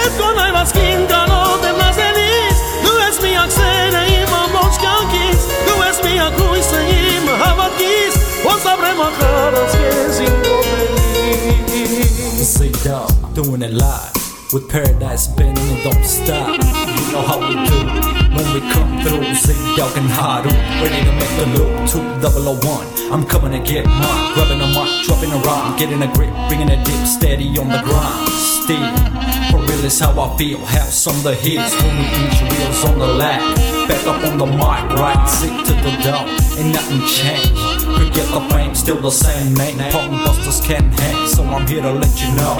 Έτω 0.00 0.26
να 0.38 0.46
μας 0.56 0.70
κίνκαλο 0.76 1.42
δεν 1.62 1.74
μας 1.80 1.94
δελείς 2.00 2.56
Του 2.82 2.92
ες 3.06 3.16
μία 3.24 3.44
ξένε 3.52 4.02
είμαι 4.14 4.38
όμως 4.46 4.74
κι 4.82 4.90
αγκής 4.98 5.40
Του 5.66 5.74
ες 5.88 5.98
μία 6.04 6.24
ακούσαι 6.30 6.80
είμαι 6.94 7.34
χαβατής 7.42 8.12
Όσα 8.52 8.72
βρέμα 8.80 9.08
χάρας 9.18 9.70
και 9.80 9.90
ζυμνοβελής 10.16 11.30
See 12.54 12.74
dog 12.86 13.10
doing 13.36 13.62
it 13.68 13.74
live 13.84 14.14
With 14.52 14.66
paradise 14.74 15.26
bending 15.36 15.68
and 15.74 15.82
don't 15.86 16.04
stop 16.18 16.48
You 16.96 17.04
know 17.12 17.22
how 17.28 17.38
we 17.46 17.54
do 17.68 18.11
when 18.42 18.54
we 18.54 18.60
come 18.72 19.00
through. 19.02 19.34
Say 19.34 19.54
dog 19.76 19.96
and 19.96 20.10
hard, 20.10 20.46
ready 20.46 21.00
to 21.06 21.12
make 21.14 21.34
the 21.38 21.46
loop. 21.54 21.88
Two 21.88 22.02
double 22.20 22.48
O 22.48 22.54
one, 22.66 22.86
I'm 23.12 23.24
coming 23.24 23.52
to 23.52 23.60
get 23.60 23.86
mine. 23.86 24.34
Grabbing 24.34 24.60
a 24.60 24.66
mic, 24.66 25.04
dropping 25.06 25.32
a 25.32 25.38
rhyme, 25.38 25.76
getting 25.78 26.02
a 26.02 26.12
grip, 26.12 26.32
bringing 26.48 26.68
it 26.68 26.84
deep, 26.84 27.06
steady 27.06 27.48
on 27.58 27.68
the 27.68 27.80
grind. 27.82 28.28
Still, 28.30 28.90
for 29.50 29.60
real 29.66 29.84
is 29.84 29.98
how 29.98 30.18
I 30.20 30.36
feel. 30.36 30.58
Some 30.90 31.16
of 31.16 31.22
the 31.22 31.34
hits 31.34 31.74
when 31.82 31.94
we 31.98 32.04
inch 32.04 32.38
wheels 32.42 32.84
on 32.84 32.98
the 32.98 33.06
lap. 33.06 33.42
Back 33.88 34.06
up 34.06 34.24
on 34.24 34.38
the 34.38 34.46
mic, 34.46 34.84
right, 34.98 35.26
sick 35.28 35.50
to 35.50 35.74
the 35.84 35.92
dome, 36.02 36.28
ain't 36.58 36.72
nothing 36.72 37.00
changed 37.06 37.71
forget 38.02 38.26
the 38.34 38.40
fame, 38.50 38.74
still 38.74 39.00
the 39.00 39.10
same 39.10 39.54
mate. 39.54 39.76
Pop 39.92 40.10
busters 40.24 40.60
can't 40.60 40.92
hang, 41.00 41.26
so 41.28 41.44
I'm 41.44 41.66
here 41.66 41.82
to 41.82 41.92
let 41.92 42.14
you 42.20 42.28
know. 42.34 42.56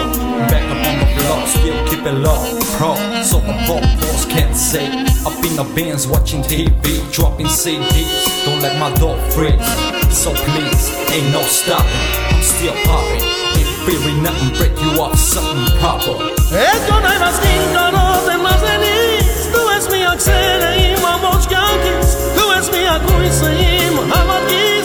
Back 0.49 0.65
up 0.71 0.81
on 0.87 0.97
the 1.03 1.09
block, 1.19 1.49
still 1.49 1.79
keep 1.89 2.05
it 2.07 2.17
low. 2.23 2.41
Pro, 2.77 2.95
so 3.23 3.39
the 3.41 3.55
pop 3.67 3.83
boss 4.01 4.25
can't 4.27 4.57
see. 4.57 4.87
Up 5.27 5.39
in 5.45 5.55
the 5.57 5.67
bins, 5.75 6.07
watching 6.07 6.43
TV, 6.43 7.01
dropping 7.13 7.47
CDs. 7.47 8.45
Don't 8.45 8.61
let 8.61 8.79
my 8.79 8.93
dog 8.95 9.19
freeze, 9.33 9.63
so 10.11 10.33
please, 10.35 10.85
ain't 11.11 11.31
no 11.33 11.43
stopping. 11.43 11.91
I'm 12.31 12.43
still 12.43 12.75
popping. 12.87 13.25
If 13.61 13.69
fearing 13.87 14.23
nothing, 14.23 14.51
break 14.59 14.75
you 14.83 15.01
off 15.01 15.19
something 15.19 15.67
proper. 15.79 16.17
Esto 16.53 17.01
no 17.01 17.09
hay 17.09 17.19
más 17.19 17.39
que 17.41 18.39
más 18.39 18.61
feliz. 18.61 19.51
Tú 19.53 19.71
es 19.77 19.91
mi 19.91 20.03
accelerimo, 20.03 21.19
vos 21.21 21.49
yankees. 21.49 22.19
Tú 22.37 22.53
es 22.53 22.71
mi 22.73 22.85
acuisa 22.87 23.53
y 23.53 23.91
Muhammad 23.91 24.43
Gis. 24.49 24.82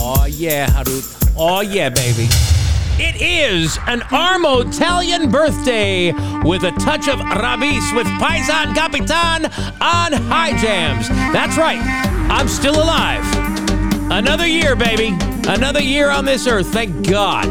Oh 0.00 0.26
yeah, 0.26 0.66
Harut. 0.66 1.04
Oh 1.36 1.60
yeah, 1.60 1.90
baby. 1.90 2.28
It 2.98 3.20
is 3.20 3.78
an 3.86 4.00
Armo 4.00 4.66
Italian 4.66 5.30
birthday 5.30 6.12
with 6.42 6.62
a 6.64 6.72
touch 6.72 7.08
of 7.08 7.18
Rabiz 7.20 7.94
with 7.96 8.06
Paisan 8.18 8.74
Capitan 8.74 9.46
on 9.80 10.12
high 10.30 10.56
jams. 10.58 11.08
That's 11.08 11.56
right. 11.56 12.11
I'm 12.32 12.48
still 12.48 12.82
alive. 12.82 13.22
Another 14.10 14.46
year, 14.46 14.74
baby. 14.74 15.14
Another 15.46 15.82
year 15.82 16.08
on 16.08 16.24
this 16.24 16.46
earth. 16.46 16.66
Thank 16.72 17.06
God. 17.06 17.44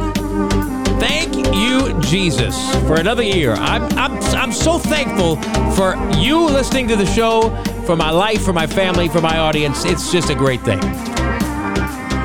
Thank 0.99 1.35
you, 1.55 1.97
Jesus, 2.01 2.57
for 2.87 2.95
another 2.95 3.21
year. 3.21 3.53
I'm, 3.53 3.83
I'm, 3.95 4.17
I'm 4.35 4.51
so 4.51 4.79
thankful 4.79 5.35
for 5.73 5.95
you 6.17 6.45
listening 6.47 6.87
to 6.87 6.95
the 6.95 7.05
show, 7.05 7.55
for 7.85 7.95
my 7.95 8.09
life, 8.09 8.41
for 8.43 8.53
my 8.53 8.65
family, 8.65 9.07
for 9.07 9.21
my 9.21 9.37
audience. 9.37 9.85
It's 9.85 10.11
just 10.11 10.31
a 10.31 10.35
great 10.35 10.61
thing. 10.61 10.79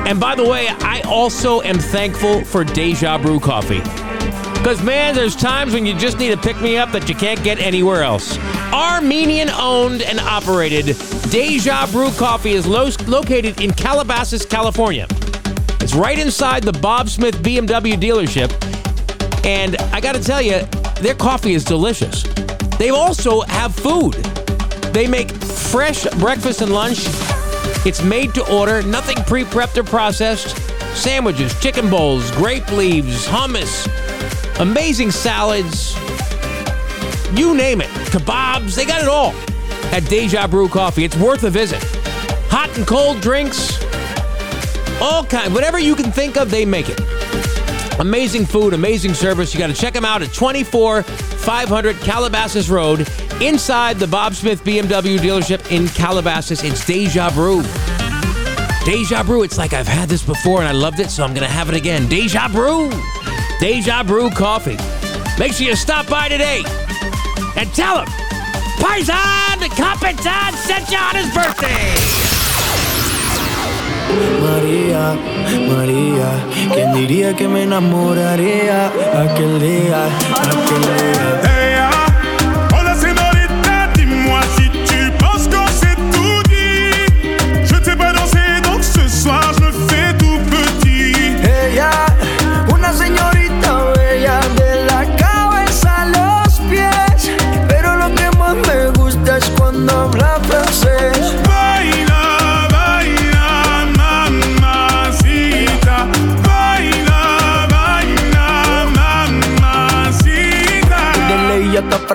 And 0.07 0.19
by 0.19 0.33
the 0.33 0.43
way, 0.43 0.67
I 0.67 1.01
also 1.01 1.61
am 1.61 1.77
thankful 1.77 2.43
for 2.43 2.63
Deja 2.63 3.19
Brew 3.19 3.39
Coffee. 3.39 3.81
Because, 4.57 4.81
man, 4.81 5.13
there's 5.13 5.35
times 5.35 5.73
when 5.73 5.85
you 5.85 5.95
just 5.95 6.17
need 6.17 6.31
a 6.31 6.37
pick 6.37 6.59
me 6.59 6.75
up 6.75 6.91
that 6.91 7.07
you 7.07 7.13
can't 7.15 7.41
get 7.43 7.59
anywhere 7.59 8.03
else. 8.03 8.37
Armenian 8.73 9.49
owned 9.49 10.01
and 10.01 10.19
operated, 10.19 10.95
Deja 11.29 11.85
Brew 11.87 12.09
Coffee 12.11 12.51
is 12.51 12.65
lo- 12.65 12.89
located 13.05 13.59
in 13.59 13.73
Calabasas, 13.73 14.45
California. 14.45 15.07
It's 15.81 15.93
right 15.93 16.17
inside 16.17 16.63
the 16.63 16.71
Bob 16.71 17.09
Smith 17.09 17.35
BMW 17.43 17.95
dealership. 17.95 18.49
And 19.45 19.75
I 19.93 19.99
got 19.99 20.15
to 20.15 20.23
tell 20.23 20.41
you, 20.41 20.61
their 21.01 21.15
coffee 21.15 21.53
is 21.53 21.65
delicious. 21.65 22.23
They 22.77 22.91
also 22.91 23.41
have 23.41 23.75
food. 23.75 24.13
They 24.93 25.05
make 25.05 25.31
fresh 25.31 26.05
breakfast 26.15 26.61
and 26.61 26.71
lunch. 26.73 26.99
It's 27.85 28.01
made 28.01 28.33
to 28.35 28.49
order, 28.49 28.81
nothing 28.81 29.17
pre 29.25 29.43
prepped 29.43 29.75
or 29.77 29.83
processed. 29.83 30.55
Sandwiches, 30.95 31.59
chicken 31.59 31.89
bowls, 31.89 32.31
grape 32.31 32.71
leaves, 32.71 33.27
hummus, 33.27 33.85
amazing 34.61 35.11
salads. 35.11 35.93
You 37.37 37.53
name 37.53 37.81
it. 37.81 37.89
Kebabs, 38.11 38.75
they 38.75 38.85
got 38.85 39.01
it 39.01 39.09
all 39.09 39.33
at 39.91 40.07
Deja 40.09 40.47
Brew 40.47 40.67
Coffee. 40.67 41.03
It's 41.03 41.15
worth 41.15 41.43
a 41.43 41.49
visit. 41.49 41.83
Hot 42.49 42.75
and 42.77 42.87
cold 42.87 43.21
drinks, 43.21 43.77
all 45.01 45.23
kind, 45.25 45.53
whatever 45.53 45.79
you 45.79 45.95
can 45.95 46.11
think 46.11 46.37
of, 46.37 46.49
they 46.49 46.65
make 46.65 46.87
it. 46.89 46.99
Amazing 47.99 48.45
food, 48.45 48.73
amazing 48.73 49.13
service. 49.13 49.53
You 49.53 49.59
got 49.59 49.67
to 49.67 49.73
check 49.73 49.93
them 49.93 50.05
out 50.05 50.21
at 50.21 50.29
24500 50.29 51.95
Calabasas 51.97 52.69
Road 52.69 53.07
inside 53.41 53.97
the 53.97 54.07
Bob 54.07 54.35
Smith 54.35 54.63
BMW 54.63 55.17
dealership 55.17 55.71
in 55.71 55.87
Calabasas. 55.89 56.63
It's 56.63 56.85
Deja 56.85 57.31
Brew. 57.31 57.63
Deja 58.85 59.23
Brew. 59.23 59.43
It's 59.43 59.57
like 59.57 59.73
I've 59.73 59.87
had 59.87 60.09
this 60.09 60.23
before 60.23 60.59
and 60.59 60.67
I 60.67 60.73
loved 60.73 60.99
it, 60.99 61.09
so 61.09 61.23
I'm 61.23 61.33
going 61.33 61.47
to 61.47 61.53
have 61.53 61.69
it 61.69 61.75
again. 61.75 62.07
Deja 62.07 62.47
Brew. 62.49 62.91
Deja 63.59 64.03
Brew 64.03 64.29
Coffee. 64.29 64.77
Make 65.39 65.53
sure 65.53 65.67
you 65.67 65.75
stop 65.75 66.07
by 66.07 66.29
today 66.29 66.63
and 67.55 67.73
tell 67.73 68.05
him 68.05 68.26
Paisan 68.79 69.59
Capitan 69.75 70.53
sent 70.53 70.89
you 70.91 70.97
on 70.97 71.15
his 71.15 71.33
birthday. 71.33 71.93
María, 74.41 75.15
María, 75.67 76.29
¿quién 76.73 76.93
diría 76.93 77.35
que 77.35 77.47
me 77.47 77.63
enamoraría 77.63 78.87
aquel 79.23 79.59
día, 79.59 80.05
aquel 80.05 80.81
día? 80.81 81.27
Hola 81.47 81.66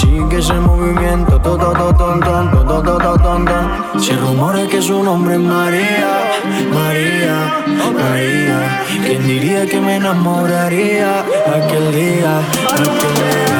Sigue 0.00 0.38
ese 0.38 0.54
movimiento, 0.54 1.38
todo, 1.40 1.72
todo, 1.72 1.94
ton, 1.94 2.20
ton, 2.20 2.50
ton, 2.50 3.22
ton. 3.22 4.00
Se 4.00 4.14
rumora 4.16 4.66
que 4.66 4.80
su 4.80 5.02
nombre 5.02 5.34
es 5.34 5.40
María, 5.40 6.10
María, 6.72 7.36
María. 7.92 8.82
¿Quién 9.04 9.22
diría 9.26 9.66
que 9.66 9.78
me 9.80 9.96
enamoraría 9.96 11.20
aquel 11.20 11.92
día, 11.92 12.38
aquel 12.72 12.98
día? 13.18 13.59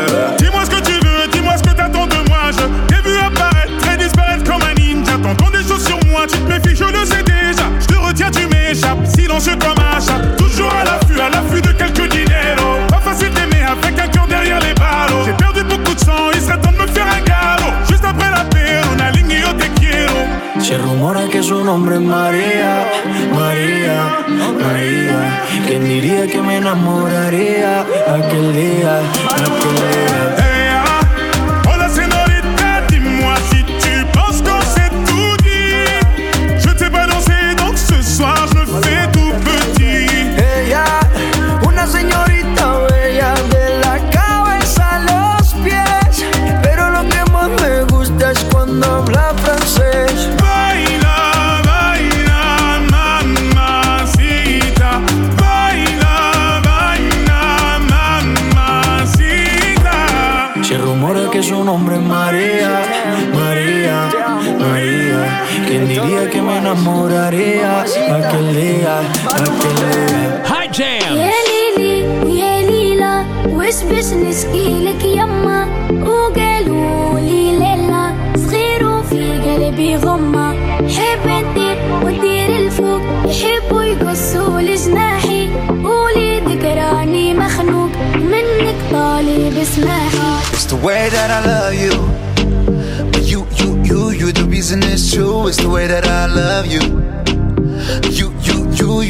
M'échappes, 8.71 9.05
silencieux 9.05 9.55
comme 9.59 9.83
un 9.83 9.99
chat. 9.99 10.21
Toujours 10.37 10.71
à 10.73 10.83
l'affût, 10.83 11.19
à 11.19 11.29
l'affût 11.29 11.61
de 11.61 11.71
quelques 11.73 12.09
dineros. 12.09 12.79
Pas 12.87 12.99
facile 12.99 13.31
d'aimer 13.33 13.63
avec 13.63 13.99
un 13.99 14.07
cœur 14.07 14.27
derrière 14.27 14.59
les 14.59 14.73
ballots. 14.73 15.23
J'ai 15.25 15.33
perdu 15.33 15.63
beaucoup 15.63 15.93
de 15.93 15.99
sang, 15.99 16.31
il 16.33 16.41
serait 16.41 16.57
temps 16.57 16.71
de 16.71 16.77
me 16.77 16.87
faire 16.87 17.07
un 17.07 17.21
galop. 17.21 17.73
Juste 17.89 18.05
après 18.05 18.29
la 18.29 18.43
paix, 18.45 18.81
on 18.93 18.99
a 18.99 19.11
ligné 19.11 19.43
au 19.43 19.53
te 19.53 19.67
quiero. 19.79 20.19
Se 20.59 20.77
rumora 20.77 21.27
que 21.27 21.41
su 21.43 21.63
nombre 21.63 21.95
es 21.95 22.01
María, 22.01 22.85
María, 23.33 23.99
María. 24.63 25.19
¿Quién 25.67 25.83
diría 25.83 26.27
que 26.27 26.41
me 26.41 26.57
enamoraría 26.57 27.81
aquel 28.07 28.53
día, 28.53 28.99
aquel 29.29 29.75
día? 29.75 30.50
Aquel 68.31 68.55
día, 68.55 68.99
aquel 69.27 69.75
día? 69.81 70.43
High 70.45 70.71
Jam. 70.71 71.17
يا 71.17 71.31
ليلي 71.49 72.07
ويا 72.23 72.61
ليلى 72.69 73.25
وش 73.49 73.83
باش 73.83 74.05
نشكي 74.13 74.85
لك 74.85 75.05
يما 75.05 75.67
وقالوا 76.01 77.19
لي 77.19 77.59
ليلى 77.59 78.13
صغير 78.35 78.87
وفي 78.87 79.39
قلبي 79.39 79.95
غمة 79.95 80.53
حب 80.87 81.27
ندير 81.27 81.77
وندير 82.03 82.49
الفوق 82.59 83.01
يحبوا 83.25 83.83
يقصوا 83.83 84.61
لجناحي 84.61 85.49
وليدك 85.83 86.63
راني 86.65 87.33
مخنوق 87.33 87.89
منك 88.15 88.75
طالب 88.91 89.57
اسماحي 89.61 90.31
It's 90.53 90.65
the 90.65 90.85
way 90.87 91.09
that 91.09 91.29
I 91.37 91.41
love 91.51 91.75
you. 91.85 91.93
But 93.11 93.23
you, 93.31 93.39
you, 93.59 93.69
you, 93.89 94.01
you, 94.19 94.31
the 94.31 94.45
reason 94.55 94.83
it's 94.83 95.11
true. 95.13 95.47
It's 95.47 95.57
the 95.57 95.69
way 95.69 95.85
that 95.87 96.05
I 96.05 96.25
love 96.27 96.65
you, 96.75 96.81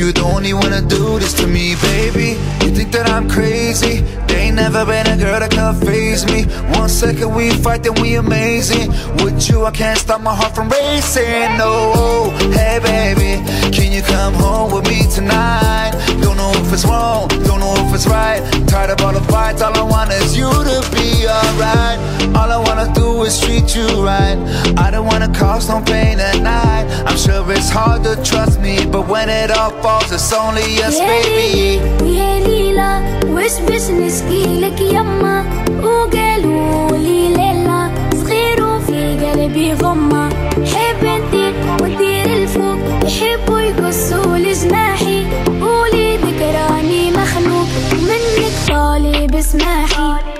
you, 0.02 0.08
you 0.08 0.12
the 0.12 0.22
only 0.22 0.54
one 0.54 0.72
to 0.72 0.82
do 0.82 1.20
this 1.20 1.34
to 1.34 1.48
me, 1.48 1.76
baby. 1.76 2.30
You 2.66 2.72
think 2.76 2.92
that 2.92 3.08
I'm 3.08 3.30
crazy? 3.30 4.21
ain't 4.52 4.58
never 4.58 4.86
been 4.86 5.08
a 5.08 5.18
girl 5.18 5.40
that 5.40 5.52
could 5.52 5.88
phase 5.88 6.26
me. 6.26 6.44
One 6.78 6.90
second 6.90 7.34
we 7.34 7.52
fight, 7.52 7.84
then 7.84 7.96
we 8.02 8.16
amazing. 8.16 8.90
With 9.24 9.50
you, 9.50 9.66
I 9.66 9.72
can't 9.72 9.98
stop 9.98 10.22
my 10.22 10.36
heart 10.36 10.54
from 10.56 10.70
racing. 10.70 11.58
No, 11.58 12.32
hey 12.52 12.80
baby, 12.84 13.32
can 13.72 13.92
you 13.92 14.02
come 14.02 14.34
home 14.34 14.72
with 14.74 14.88
me 14.88 15.04
tonight? 15.10 15.92
Don't 16.22 16.38
know 16.38 16.52
if 16.56 16.74
it's 16.74 16.86
wrong, 16.86 17.28
don't 17.48 17.60
know 17.60 17.76
if 17.88 17.94
it's 17.96 18.08
right. 18.08 18.42
Tired 18.68 18.92
of 18.92 19.02
all 19.06 19.14
the 19.14 19.22
fights, 19.32 19.62
all 19.62 19.76
I 19.78 19.84
want 19.84 20.12
is 20.12 20.36
you 20.36 20.50
to 20.50 20.78
be 20.92 21.28
alright. 21.28 22.00
All 22.36 22.52
I 22.52 22.58
wanna 22.58 22.92
do 22.94 23.24
is 23.24 23.40
treat 23.40 23.76
you 23.76 23.88
right. 24.04 24.38
I 24.78 24.92
don't 24.92 25.06
wanna 25.06 25.32
cause 25.34 25.70
no 25.70 25.82
pain 25.82 26.20
at 26.20 26.42
night. 26.42 26.88
I'm 27.08 27.18
sure 27.18 27.50
it's 27.52 27.70
hard 27.70 28.04
to 28.04 28.16
trust 28.24 28.60
me 28.62 28.86
But 28.86 29.08
when 29.08 29.28
it 29.28 29.52
all 29.52 29.72
falls, 29.82 30.12
it's 30.12 30.32
only 30.34 30.82
us, 30.84 30.98
baby. 31.00 31.80
yeah, 32.06 32.40
yeah, 32.40 32.48
Lila, 32.48 33.20
We're 33.34 33.68
business 33.68 34.22
لك 34.46 34.82
يما 34.82 35.46
وقالوا 35.84 36.98
لي 36.98 37.30
ليلى 37.30 37.92
صغير 38.14 38.66
وفي 38.66 39.18
قلبي 39.26 39.74
غمة. 39.74 40.30
حب 40.66 41.04
ندير 41.04 41.54
وندير 41.82 42.26
الفوق 42.26 42.78
يحبوا 43.06 43.60
يقصوا 43.60 44.38
لجناحي. 44.38 45.26
وليدك 45.62 46.42
راني 46.42 47.12
مخنوق 47.12 47.68
منك 47.94 48.52
طالب 48.70 49.36
اسماحي 49.36 50.31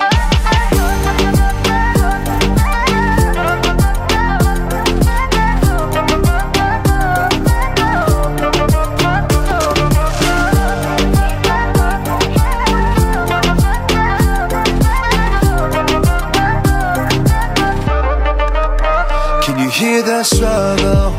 struggle? 20.24 21.12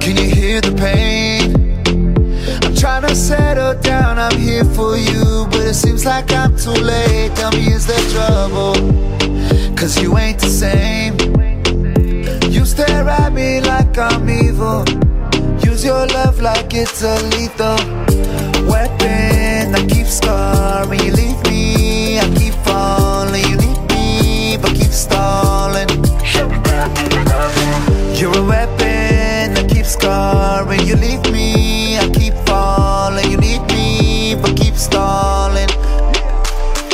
Can 0.00 0.16
you 0.16 0.34
hear 0.34 0.60
the 0.60 0.72
pain? 0.72 1.54
I'm 2.64 2.74
trying 2.74 3.02
to 3.02 3.14
settle 3.14 3.80
down, 3.80 4.18
I'm 4.18 4.38
here 4.38 4.64
for 4.64 4.96
you, 4.96 5.46
but 5.50 5.66
it 5.66 5.74
seems 5.74 6.04
like 6.04 6.32
I'm 6.32 6.56
too 6.56 6.70
late. 6.70 7.34
Tell 7.34 7.50
me, 7.52 7.66
is 7.72 7.86
there 7.86 8.10
trouble? 8.10 8.74
Cause 9.76 10.00
you 10.00 10.16
ain't 10.18 10.38
the 10.38 10.48
same. 10.48 11.14
You 12.50 12.64
stare 12.64 13.08
at 13.08 13.32
me 13.32 13.60
like 13.60 13.96
I'm 13.98 14.28
evil. 14.28 14.84
Use 15.64 15.84
your 15.84 16.06
love 16.06 16.40
like 16.40 16.74
it's 16.74 17.02
a 17.02 17.14
lethal 17.34 17.76
weapon 18.68 19.72
that 19.72 19.86
keeps 19.88 20.18
scarring. 20.18 21.00
You 21.00 21.12
weapon. 28.48 29.54
That 29.54 29.66
keeps 29.72 29.90
scarring. 29.92 30.82
You 30.88 30.96
leave 30.96 31.24
me, 31.30 31.98
I 31.98 32.08
keep 32.18 32.34
falling. 32.48 33.30
You 33.32 33.38
need 33.38 33.62
me, 33.74 34.34
but 34.42 34.56
keep 34.56 34.74
stalling. 34.76 35.68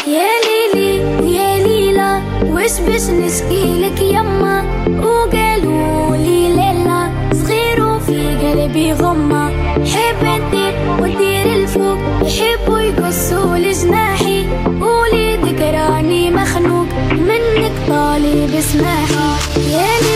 يا 0.06 0.30
ليلي 0.46 1.04
ويا 1.20 1.66
ليلى 1.66 2.22
وش 2.44 2.80
باش 2.86 3.02
نشكيلك 3.10 4.00
يما 4.02 4.56
وقالوا 5.02 6.16
لي 6.16 6.48
ليلى 6.48 7.10
صغير 7.32 7.84
وفي 7.84 8.36
قلبي 8.36 8.92
غمة 8.92 9.48
حب 9.92 10.20
ندير 10.24 10.74
ودير 11.00 11.46
الفوق 11.54 11.98
يحبوا 12.22 12.80
يقصوا 12.80 13.56
لجناحي 13.56 14.46
وليدك 14.80 15.60
راني 15.60 16.30
مخنوق 16.30 16.86
منك 17.12 17.72
طالب 17.88 18.54
اسمعها 18.54 19.36
يا 19.56 19.88
ليلي 20.02 20.13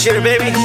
shit, 0.00 0.22
baby. 0.22 0.59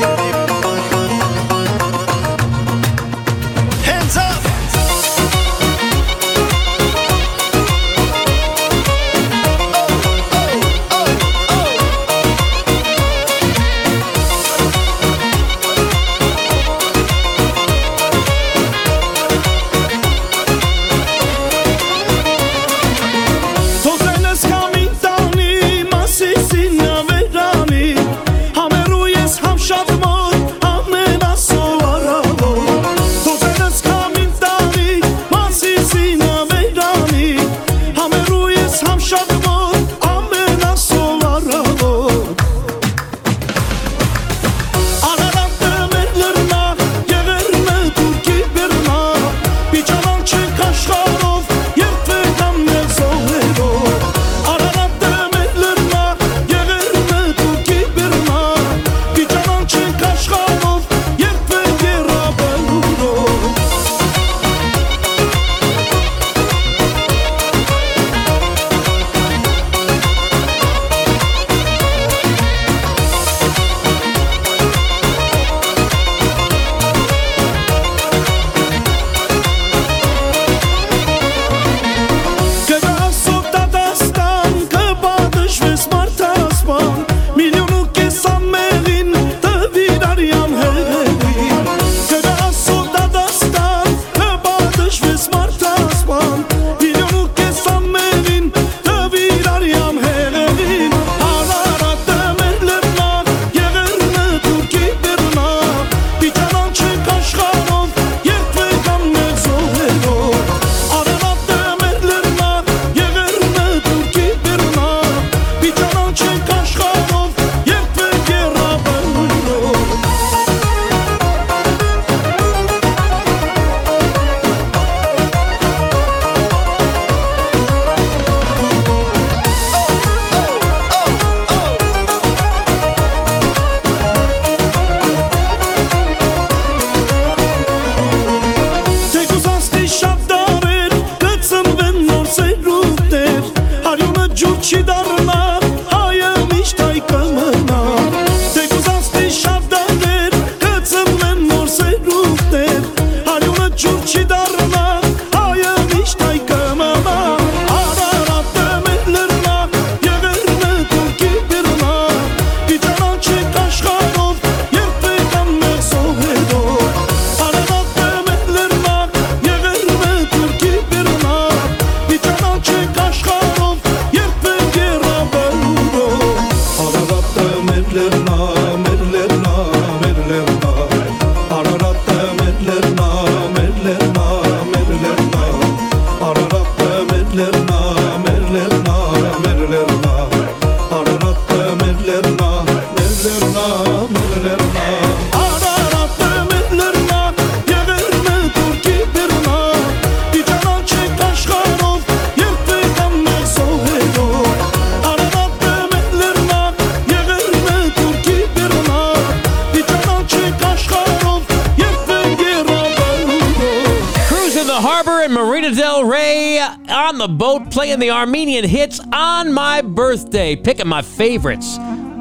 playing 217.96 218.10
the 218.10 218.16
Armenian 218.16 218.66
hits 218.66 219.00
on 219.14 219.54
my 219.54 219.82
birthday, 219.82 220.56
picking 220.56 220.88
my 220.88 221.02
favorites. 221.02 221.78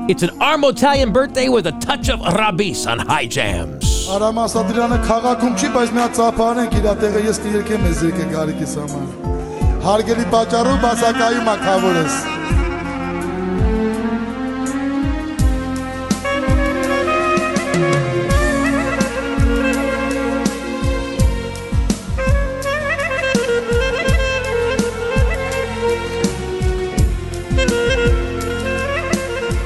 It's 0.09 0.23
an 0.23 0.31
Armo 0.39 0.71
Italian 0.71 1.13
birthday 1.13 1.49
with 1.49 1.67
a 1.67 1.73
touch 1.73 2.09
of 2.11 2.21
Rabiz 2.21 2.87
on 2.87 2.99
high 3.01 3.27
jams. 3.27 3.85
Հարգելի 9.85 10.25
պատճառով 10.33 10.85
ակավոր 11.53 11.99
ես։ 12.01 12.15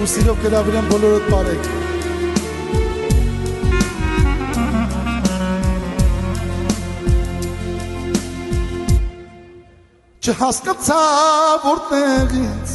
ու 0.08 0.10
սիրով 0.10 0.38
կրավիրեմ 0.40 0.86
բոլորդ 0.88 1.24
բարեք 1.28 1.66
Չհասկացա 10.24 11.00
որտեղից 11.64 12.72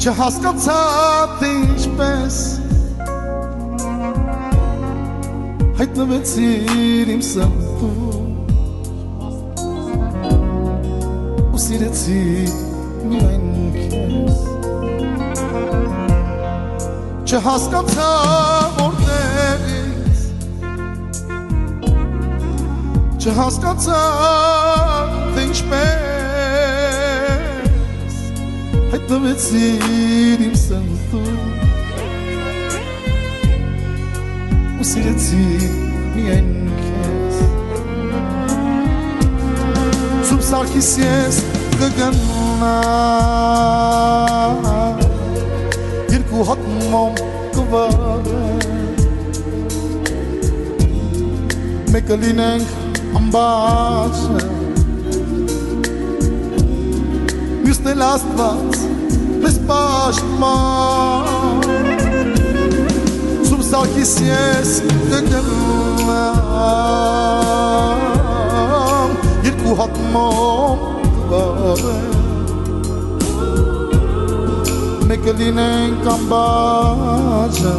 Չհասկացա 0.00 0.76
թե 1.42 1.50
ինչպես 1.58 2.38
հայտնվեցիր 5.82 7.12
իմ 7.16 7.26
սրտում 7.32 8.24
ու 11.52 11.62
սիրեցի 11.66 12.22
Չհասկացա 17.36 18.04
որտեղից 18.78 20.20
Չհասկացա 23.20 23.98
թե 25.34 25.42
ինչպես 25.44 25.76
հայտնվեցիր 28.94 30.44
իմ 30.46 30.56
սրտում 30.62 31.36
ու 34.80 34.86
սիրեցի 34.94 35.44
միայն 36.16 36.50
քեզ 36.80 37.36
Սուբ 40.30 40.42
սարքիս 40.52 40.90
ես 41.04 41.36
կգնա 41.76 42.76
وهط 46.36 46.58
mom 46.92 47.12
Mekalineng 51.92 52.60
ambasa 53.16 54.36
Mis 57.64 57.80
ne 57.80 57.94
last 57.94 58.28
was 58.36 58.78
Без 59.40 59.56
пашма 59.68 60.56
Zum 63.48 63.62
salki 63.62 64.04
sies 64.04 64.84
de 65.10 65.20
gella 65.30 66.26
Yirku 69.44 69.70
hat 69.80 69.94
mom 70.12 71.00
kubare 71.16 72.15
Մենք 75.16 75.28
կլինենք 75.32 76.08
ամբաճը 76.12 77.70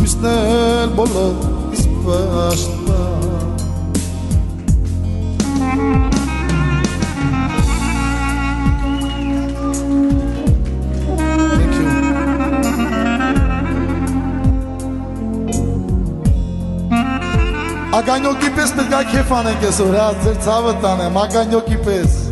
Միսնել 0.00 0.94
բոլոր 0.96 1.36
սպաշտա 1.78 2.98
Ականյոկի 17.94 18.50
պես 18.58 18.74
պետք 18.74 18.98
է 18.98 19.06
քեֆ 19.14 19.34
անենք 19.38 19.70
այսօր, 19.70 19.96
հա, 20.02 20.12
ձեր 20.26 20.38
ցավը 20.48 20.78
տանեմ, 20.82 21.24
ականյոկի 21.28 21.82
պես։ 21.86 22.23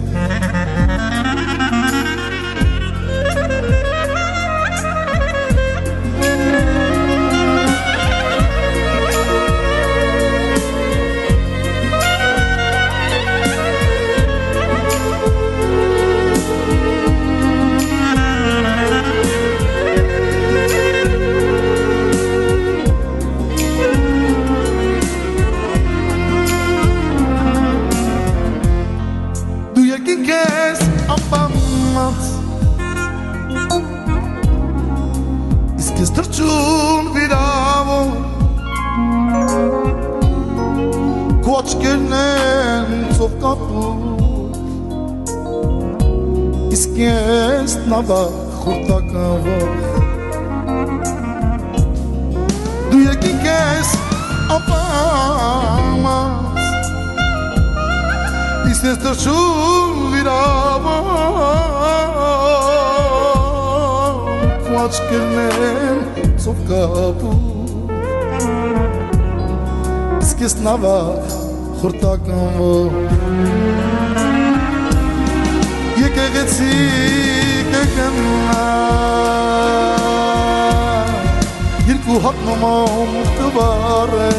իսկ 46.82 46.96
ես 46.98 47.74
նավա 47.86 48.16
խորտակավոր 48.58 49.66
դու 52.90 53.02
եկիք 53.02 53.44
ես 53.46 53.92
ապամաս 54.56 55.78
իսկ 58.72 58.82
ես 58.88 58.98
տրջում 59.04 60.02
վիրավոր 60.16 61.06
կուաչ 64.66 64.94
կրնեմ 65.12 66.02
ծով 66.42 66.58
կապուր 66.72 67.40
իսկ 70.18 70.38
ես 70.48 70.58
նավա 70.66 70.98
խորտակավոր 71.78 72.90
կեղեցիկ 76.16 77.72
է 77.78 77.82
կնա 77.96 78.66
Երկու 81.90 82.18
հատնում 82.26 83.16
տվարը 83.38 84.30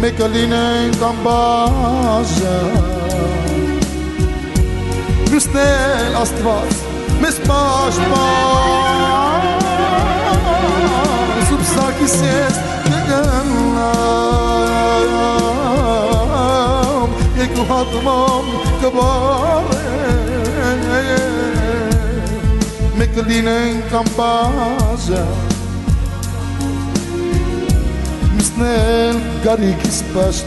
Մեկը 0.00 0.26
լինենք 0.34 1.00
ամբաժը 1.10 2.56
Մյուսնել 5.30 6.14
աստված 6.24 6.72
մեզ 7.24 7.36
պաշպան 7.48 9.48
Սուպսակիս 11.50 12.16
ես 12.30 12.56
կգնա 12.88 13.92
عندك 17.40 17.58
وهضمام 17.58 18.44
كبار 18.82 19.64
مكلينين 22.98 23.80
كمبازا 23.92 25.26
مسنين 28.38 29.20
قريك 29.46 29.86
سباش 29.90 30.42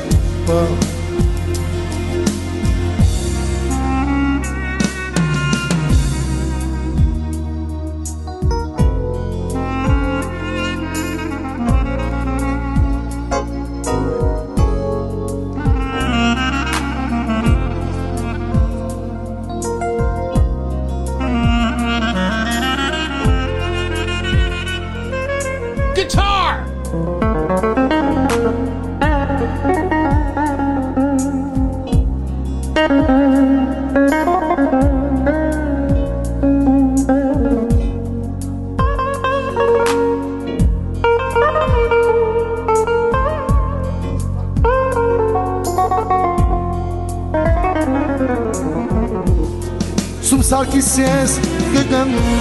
Սուբ 50.33 50.41
սարքիս 50.47 50.87
ես 50.97 51.33
կգնամ 51.75 52.31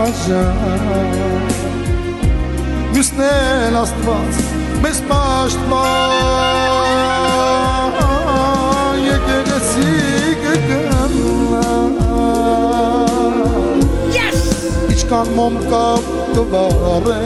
Մյուսն 2.96 3.22
էլ 3.28 3.78
աստված 3.84 4.42
մեզ 4.88 4.98
պաշտպան 5.14 6.44
kan 15.14 15.30
mom 15.38 15.54
kap 15.70 16.02
to 16.34 16.42
bare 16.50 17.22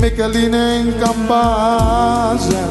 Mekeline 0.00 0.64
en 0.76 0.86
kambaza 1.00 2.64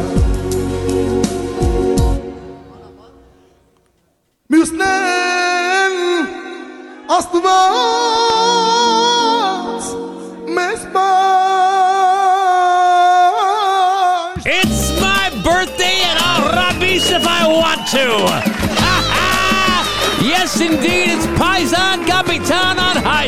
Müsnen 4.50 5.94
Astıvar 7.10 8.23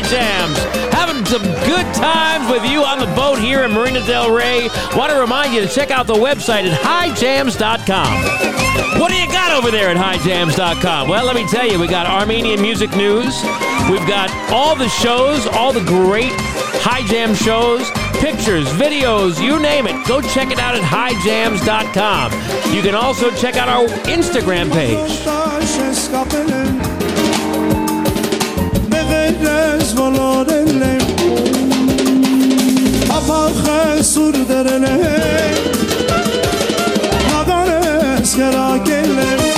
Jams. 0.08 0.58
Having 0.92 1.24
some 1.26 1.42
good 1.42 1.86
times 1.94 2.50
with 2.50 2.64
you 2.64 2.84
on 2.84 2.98
the 2.98 3.06
boat 3.14 3.38
here 3.38 3.64
in 3.64 3.72
Marina 3.72 4.04
Del 4.06 4.34
Rey. 4.34 4.68
Want 4.94 5.12
to 5.12 5.18
remind 5.18 5.54
you 5.54 5.60
to 5.60 5.68
check 5.68 5.90
out 5.90 6.06
the 6.06 6.14
website 6.14 6.68
at 6.68 6.78
highjams.com. 6.80 9.00
What 9.00 9.10
do 9.10 9.16
you 9.16 9.26
got 9.26 9.52
over 9.52 9.70
there 9.70 9.90
at 9.90 9.96
highjams.com? 9.96 11.08
Well, 11.08 11.24
let 11.24 11.34
me 11.34 11.46
tell 11.48 11.66
you, 11.66 11.78
we 11.78 11.86
got 11.86 12.06
Armenian 12.06 12.60
music 12.62 12.94
news. 12.96 13.42
We've 13.90 14.06
got 14.06 14.30
all 14.50 14.76
the 14.76 14.88
shows, 14.88 15.46
all 15.46 15.72
the 15.72 15.84
great 15.84 16.32
High 16.88 17.06
Jam 17.06 17.34
shows, 17.34 17.90
pictures, 18.20 18.66
videos, 18.68 19.42
you 19.42 19.58
name 19.58 19.86
it. 19.86 20.06
Go 20.06 20.20
check 20.20 20.50
it 20.50 20.58
out 20.58 20.76
at 20.76 20.82
highjams.com. 20.82 22.32
You 22.72 22.82
can 22.82 22.94
also 22.94 23.30
check 23.32 23.56
out 23.56 23.68
our 23.68 23.86
Instagram 24.06 24.72
page. 24.72 25.24
دست 29.44 29.94
بالا 29.96 30.44
دلم 30.44 30.98
اپا 33.10 33.48
خسور 33.48 34.32
درنه 34.32 34.98
مادر 37.32 37.68
اسکرا 38.22 38.78
گلم 38.78 39.55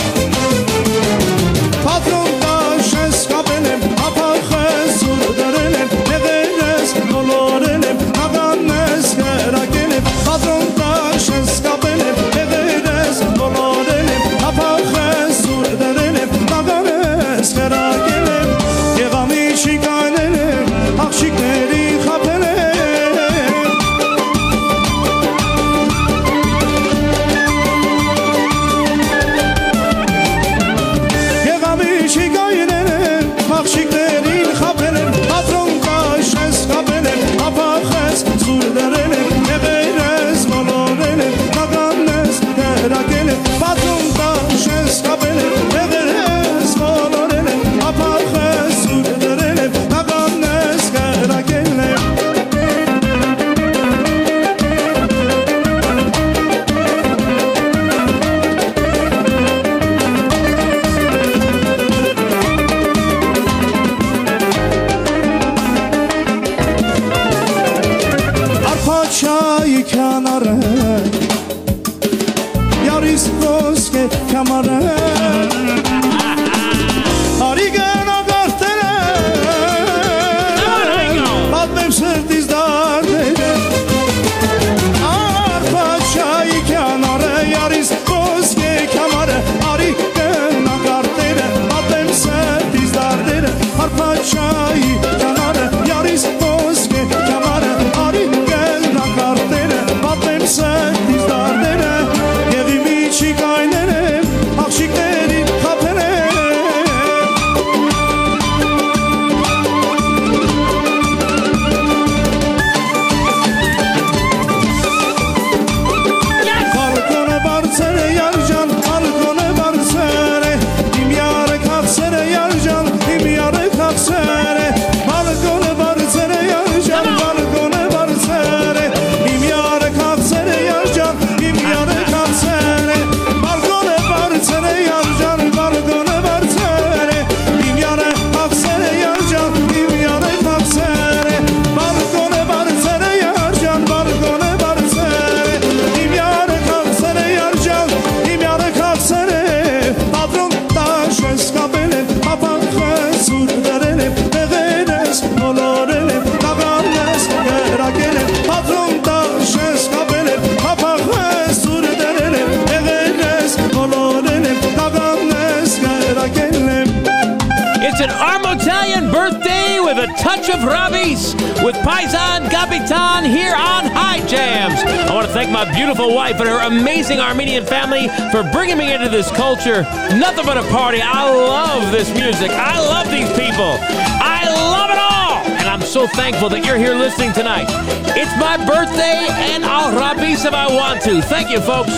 wife 176.33 176.41
and 176.41 176.49
her 176.49 176.66
amazing 176.66 177.20
Armenian 177.20 177.64
family 177.64 178.09
for 178.31 178.43
bringing 178.53 178.76
me 178.76 178.93
into 178.93 179.09
this 179.09 179.31
culture. 179.31 179.83
Nothing 180.12 180.45
but 180.45 180.59
a 180.59 180.62
party. 180.68 181.01
I 181.01 181.24
love 181.33 181.91
this 181.91 182.12
music. 182.12 182.51
I 182.51 182.79
love 182.79 183.11
these 183.11 183.29
people. 183.31 183.79
I 184.20 184.45
love 184.45 184.91
it 184.91 185.01
all. 185.01 185.41
And 185.59 185.66
I'm 185.68 185.81
so 185.81 186.07
thankful 186.07 186.51
that 186.51 186.66
you're 186.66 186.76
here 186.76 186.95
listening 186.95 187.33
tonight. 187.33 187.68
It's 188.12 188.35
my 188.37 188.59
birthday 188.59 189.24
and 189.53 189.64
I'll 189.64 189.91
Rabiz 189.97 190.45
if 190.45 190.53
I 190.53 190.66
want 190.68 191.01
to. 191.03 191.22
Thank 191.22 191.49
you, 191.51 191.61
folks. 191.61 191.97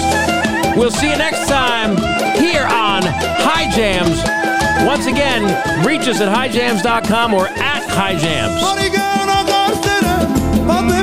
We'll 0.78 0.92
see 0.92 1.10
you 1.10 1.18
next 1.18 1.48
time 1.48 1.96
here 2.38 2.62
on 2.62 3.02
High 3.42 3.68
Jams. 3.74 4.22
Once 4.86 5.06
again, 5.06 5.42
reach 5.84 6.06
us 6.06 6.20
at 6.20 6.30
highjams.com 6.30 7.34
or 7.34 7.48
at 7.48 7.82
highjams. 7.90 8.60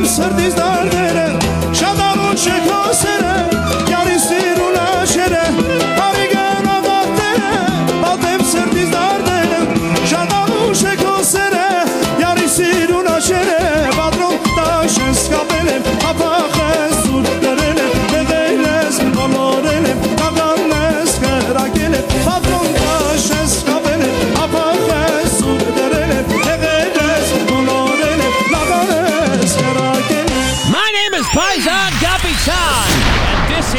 Şadalun 0.08 1.47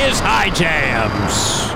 is 0.09 0.20
High 0.20 0.48
Jams. 0.50 1.68